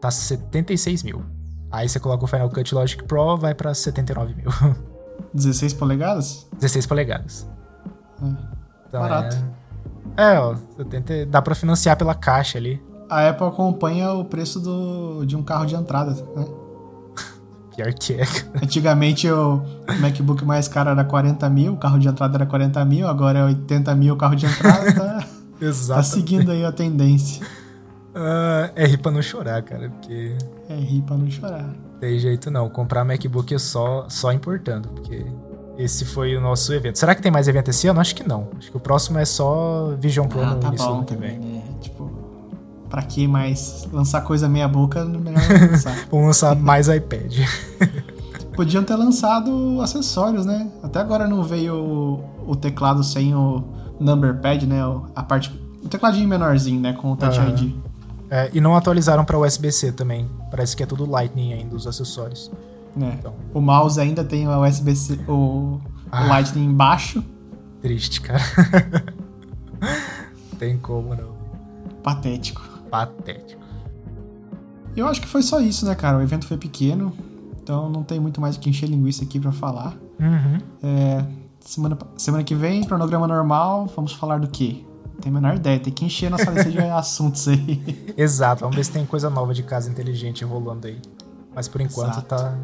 Tá 0.00 0.10
76 0.10 1.02
mil. 1.02 1.22
Aí 1.70 1.86
você 1.86 2.00
coloca 2.00 2.24
o 2.24 2.26
Final 2.26 2.48
Cut 2.48 2.74
Logic 2.74 3.04
Pro, 3.04 3.36
vai 3.36 3.54
pra 3.54 3.74
79 3.74 4.34
mil. 4.34 4.48
16 5.34 5.74
polegadas? 5.74 6.48
16 6.58 6.86
polegadas. 6.86 7.46
É. 8.22 8.26
Então, 8.88 9.00
Barato. 9.02 9.36
É, 10.16 10.34
é 10.34 10.40
ó, 10.40 10.56
70, 10.78 11.26
dá 11.26 11.42
pra 11.42 11.54
financiar 11.54 11.98
pela 11.98 12.14
caixa 12.14 12.56
ali. 12.56 12.82
A 13.10 13.28
Apple 13.28 13.46
acompanha 13.46 14.10
o 14.12 14.24
preço 14.24 14.58
do, 14.58 15.26
de 15.26 15.36
um 15.36 15.42
carro 15.42 15.66
de 15.66 15.74
entrada, 15.74 16.12
né? 16.34 16.46
Pior 17.74 17.92
que 17.94 18.14
é. 18.14 18.24
Antigamente 18.62 19.30
o 19.30 19.62
MacBook 20.00 20.44
mais 20.44 20.68
caro 20.68 20.90
era 20.90 21.04
40 21.04 21.48
mil, 21.50 21.74
o 21.74 21.76
carro 21.76 21.98
de 21.98 22.08
entrada 22.08 22.36
era 22.36 22.46
40 22.46 22.84
mil, 22.84 23.06
agora 23.06 23.40
é 23.40 23.44
80 23.44 23.94
mil 23.94 24.14
o 24.14 24.16
carro 24.16 24.34
de 24.34 24.46
entrada. 24.46 24.92
Tá, 24.92 25.26
Exato. 25.60 26.00
tá 26.00 26.02
seguindo 26.02 26.50
aí 26.50 26.64
a 26.64 26.72
tendência. 26.72 27.44
Uh, 28.14 28.70
é 28.76 28.86
rir 28.86 28.98
pra 28.98 29.10
não 29.10 29.22
chorar, 29.22 29.62
cara, 29.62 29.88
porque. 29.88 30.36
É 30.68 30.74
rir 30.74 31.02
pra 31.02 31.16
não 31.16 31.30
chorar. 31.30 31.74
Tem 31.98 32.18
jeito 32.18 32.50
não. 32.50 32.68
Comprar 32.68 33.04
MacBook 33.04 33.54
é 33.54 33.58
só, 33.58 34.06
só 34.08 34.32
importando, 34.32 34.88
porque 34.88 35.24
esse 35.78 36.04
foi 36.04 36.36
o 36.36 36.40
nosso 36.40 36.72
evento. 36.74 36.98
Será 36.98 37.14
que 37.14 37.22
tem 37.22 37.32
mais 37.32 37.48
evento 37.48 37.68
esse 37.70 37.88
ano? 37.88 38.00
Acho 38.00 38.14
que 38.14 38.26
não. 38.26 38.48
Acho 38.58 38.70
que 38.70 38.76
o 38.76 38.80
próximo 38.80 39.18
é 39.18 39.24
só 39.24 39.94
Vision 39.98 40.28
Pro 40.28 40.42
ah, 40.42 40.54
no 40.54 40.60
tá 40.60 40.70
bom 40.70 40.94
ano 40.96 41.04
que 41.04 41.16
vem. 41.16 41.38
Né? 41.38 41.62
Tipo, 41.80 42.21
pra 42.92 43.00
que 43.00 43.26
mais 43.26 43.88
lançar 43.90 44.20
coisa 44.20 44.46
meia 44.46 44.68
boca, 44.68 45.02
melhor 45.02 45.40
lançar. 45.70 45.96
Vamos 46.10 46.26
lançar 46.26 46.54
mais 46.54 46.88
iPad. 46.88 47.38
Podiam 48.54 48.84
ter 48.84 48.96
lançado 48.96 49.80
acessórios, 49.80 50.44
né? 50.44 50.70
Até 50.82 51.00
agora 51.00 51.26
não 51.26 51.42
veio 51.42 51.74
o, 51.74 52.50
o 52.50 52.54
teclado 52.54 53.02
sem 53.02 53.34
o 53.34 53.64
number 53.98 54.38
pad, 54.42 54.66
né? 54.66 54.80
A 55.16 55.22
parte. 55.22 55.50
O 55.82 55.88
tecladinho 55.88 56.28
menorzinho, 56.28 56.78
né? 56.78 56.92
Com 56.92 57.12
o 57.12 57.16
Touch. 57.16 57.40
ID. 57.40 57.74
É, 58.30 58.50
e 58.52 58.60
não 58.60 58.76
atualizaram 58.76 59.24
para 59.24 59.38
USB-C 59.38 59.92
também. 59.92 60.28
Parece 60.50 60.76
que 60.76 60.82
é 60.82 60.86
tudo 60.86 61.06
Lightning 61.06 61.54
ainda, 61.54 61.74
os 61.74 61.86
acessórios. 61.86 62.52
É. 63.00 63.06
Então. 63.06 63.32
O 63.54 63.60
mouse 63.62 63.98
ainda 63.98 64.22
tem 64.22 64.46
o 64.46 64.62
USB-C, 64.62 65.18
o, 65.26 65.80
ah. 66.10 66.24
o 66.24 66.28
Lightning 66.28 66.66
embaixo. 66.66 67.24
Triste, 67.80 68.20
cara. 68.20 68.42
tem 70.58 70.76
como 70.76 71.14
não. 71.14 71.32
Patético. 72.02 72.71
Patético. 72.92 73.62
Eu 74.94 75.08
acho 75.08 75.20
que 75.20 75.26
foi 75.26 75.42
só 75.42 75.58
isso, 75.60 75.86
né, 75.86 75.94
cara? 75.94 76.18
O 76.18 76.20
evento 76.20 76.46
foi 76.46 76.58
pequeno, 76.58 77.12
então 77.62 77.88
não 77.88 78.02
tem 78.02 78.20
muito 78.20 78.38
mais 78.38 78.56
o 78.56 78.60
que 78.60 78.68
encher 78.68 78.86
linguiça 78.86 79.24
aqui 79.24 79.40
para 79.40 79.50
falar. 79.50 79.96
Uhum. 80.20 80.58
É, 80.82 81.24
semana, 81.60 81.96
semana 82.18 82.44
que 82.44 82.54
vem, 82.54 82.84
cronograma 82.84 83.26
normal, 83.26 83.86
vamos 83.96 84.12
falar 84.12 84.38
do 84.38 84.48
quê? 84.48 84.84
tem 85.22 85.30
a 85.30 85.32
menor 85.32 85.54
ideia, 85.54 85.78
tem 85.78 85.92
que 85.92 86.04
encher 86.04 86.30
nossa 86.30 86.50
lista 86.50 86.70
de 86.70 86.78
assuntos 86.90 87.46
aí. 87.46 88.12
Exato, 88.16 88.62
vamos 88.62 88.76
ver 88.76 88.84
se 88.84 88.90
tem 88.90 89.06
coisa 89.06 89.30
nova 89.30 89.54
de 89.54 89.62
casa 89.62 89.88
inteligente 89.88 90.44
rolando 90.44 90.88
aí. 90.88 91.00
Mas 91.54 91.68
por 91.68 91.80
enquanto 91.80 92.20
tá, 92.22 92.58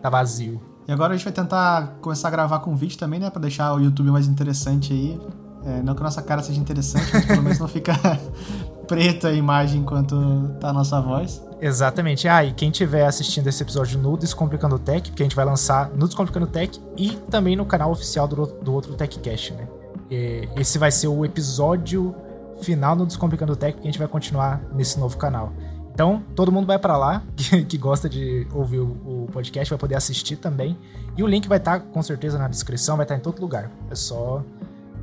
tá 0.00 0.08
vazio. 0.08 0.60
E 0.86 0.92
agora 0.92 1.12
a 1.12 1.16
gente 1.16 1.24
vai 1.24 1.32
tentar 1.32 1.98
começar 2.00 2.28
a 2.28 2.30
gravar 2.30 2.60
com 2.60 2.74
vídeo 2.76 2.96
também, 2.96 3.18
né? 3.18 3.28
Pra 3.30 3.40
deixar 3.40 3.74
o 3.74 3.80
YouTube 3.80 4.10
mais 4.10 4.26
interessante 4.28 4.92
aí. 4.92 5.20
É, 5.64 5.82
não 5.82 5.94
que 5.94 6.00
a 6.00 6.04
nossa 6.04 6.22
cara 6.22 6.42
seja 6.42 6.60
interessante, 6.60 7.10
mas 7.12 7.24
pelo 7.26 7.42
menos 7.42 7.58
não 7.58 7.68
fica 7.68 7.92
preta 8.88 9.28
a 9.28 9.32
imagem 9.32 9.82
enquanto 9.82 10.16
tá 10.58 10.70
a 10.70 10.72
nossa 10.72 11.00
voz. 11.00 11.46
Exatamente. 11.60 12.26
Ah, 12.26 12.44
e 12.44 12.52
quem 12.52 12.70
estiver 12.70 13.06
assistindo 13.06 13.46
esse 13.46 13.62
episódio 13.62 13.98
no 14.00 14.16
Descomplicando 14.16 14.78
Tech, 14.78 15.10
porque 15.10 15.22
a 15.22 15.26
gente 15.26 15.36
vai 15.36 15.44
lançar 15.44 15.90
no 15.90 16.06
Descomplicando 16.06 16.46
Tech 16.46 16.80
e 16.96 17.10
também 17.30 17.54
no 17.54 17.66
canal 17.66 17.90
oficial 17.90 18.26
do, 18.26 18.46
do 18.46 18.72
outro 18.72 18.94
TechCast, 18.94 19.52
né? 19.52 19.68
É, 20.10 20.48
esse 20.56 20.78
vai 20.78 20.90
ser 20.90 21.08
o 21.08 21.24
episódio 21.24 22.14
final 22.62 22.96
no 22.96 23.06
Descomplicando 23.06 23.54
Tech, 23.54 23.76
que 23.76 23.82
a 23.82 23.86
gente 23.86 23.98
vai 23.98 24.08
continuar 24.08 24.62
nesse 24.72 24.98
novo 24.98 25.16
canal. 25.16 25.52
Então, 25.92 26.22
todo 26.34 26.52
mundo 26.52 26.66
vai 26.66 26.78
para 26.78 26.96
lá, 26.96 27.24
que, 27.36 27.64
que, 27.64 27.76
gosta 27.76 28.08
de 28.08 28.46
ouvir 28.54 28.78
o, 28.78 29.24
o, 29.24 29.28
podcast, 29.32 29.68
vai 29.68 29.78
poder 29.78 29.96
assistir 29.96 30.36
também. 30.36 30.78
E 31.16 31.22
o 31.22 31.26
link 31.26 31.48
vai 31.48 31.58
estar, 31.58 31.80
tá, 31.80 31.86
com 31.86 32.00
certeza, 32.02 32.38
na 32.38 32.46
descrição, 32.46 32.96
vai 32.96 33.04
estar 33.04 33.16
tá 33.16 33.18
em 33.18 33.22
todo 33.22 33.40
lugar. 33.40 33.70
É 33.90 33.94
só 33.94 34.44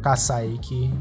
caçar 0.01 0.37
aí 0.37 0.57
que, 0.57 0.93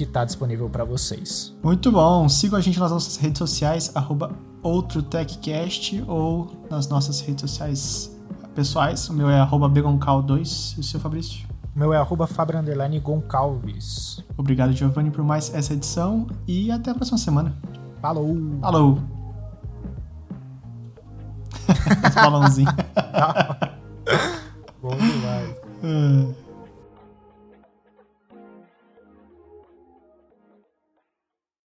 que 0.00 0.06
tá 0.06 0.24
disponível 0.24 0.70
para 0.70 0.82
vocês. 0.82 1.54
Muito 1.62 1.92
bom. 1.92 2.26
Sigam 2.26 2.58
a 2.58 2.62
gente 2.62 2.80
nas 2.80 2.90
nossas 2.90 3.16
redes 3.18 3.38
sociais, 3.38 3.92
arroba 3.94 4.30
OutroTechCast, 4.62 6.04
ou 6.08 6.50
nas 6.70 6.88
nossas 6.88 7.20
redes 7.20 7.42
sociais 7.42 8.18
pessoais. 8.54 9.10
O 9.10 9.12
meu 9.12 9.28
é 9.28 9.38
arroba 9.38 9.68
Begoncal2 9.68 10.78
e 10.78 10.80
o 10.80 10.82
seu, 10.82 10.98
Fabrício? 10.98 11.46
O 11.76 11.78
meu 11.78 11.92
é 11.92 11.98
arroba 11.98 12.26
Goncalves. 13.02 14.24
Obrigado, 14.38 14.72
Giovanni, 14.72 15.10
por 15.10 15.22
mais 15.22 15.52
essa 15.52 15.74
edição 15.74 16.26
e 16.48 16.70
até 16.70 16.92
a 16.92 16.94
próxima 16.94 17.18
semana. 17.18 17.54
Falou! 18.00 18.34
Falou! 18.62 19.02
Balãozinho. 22.14 22.70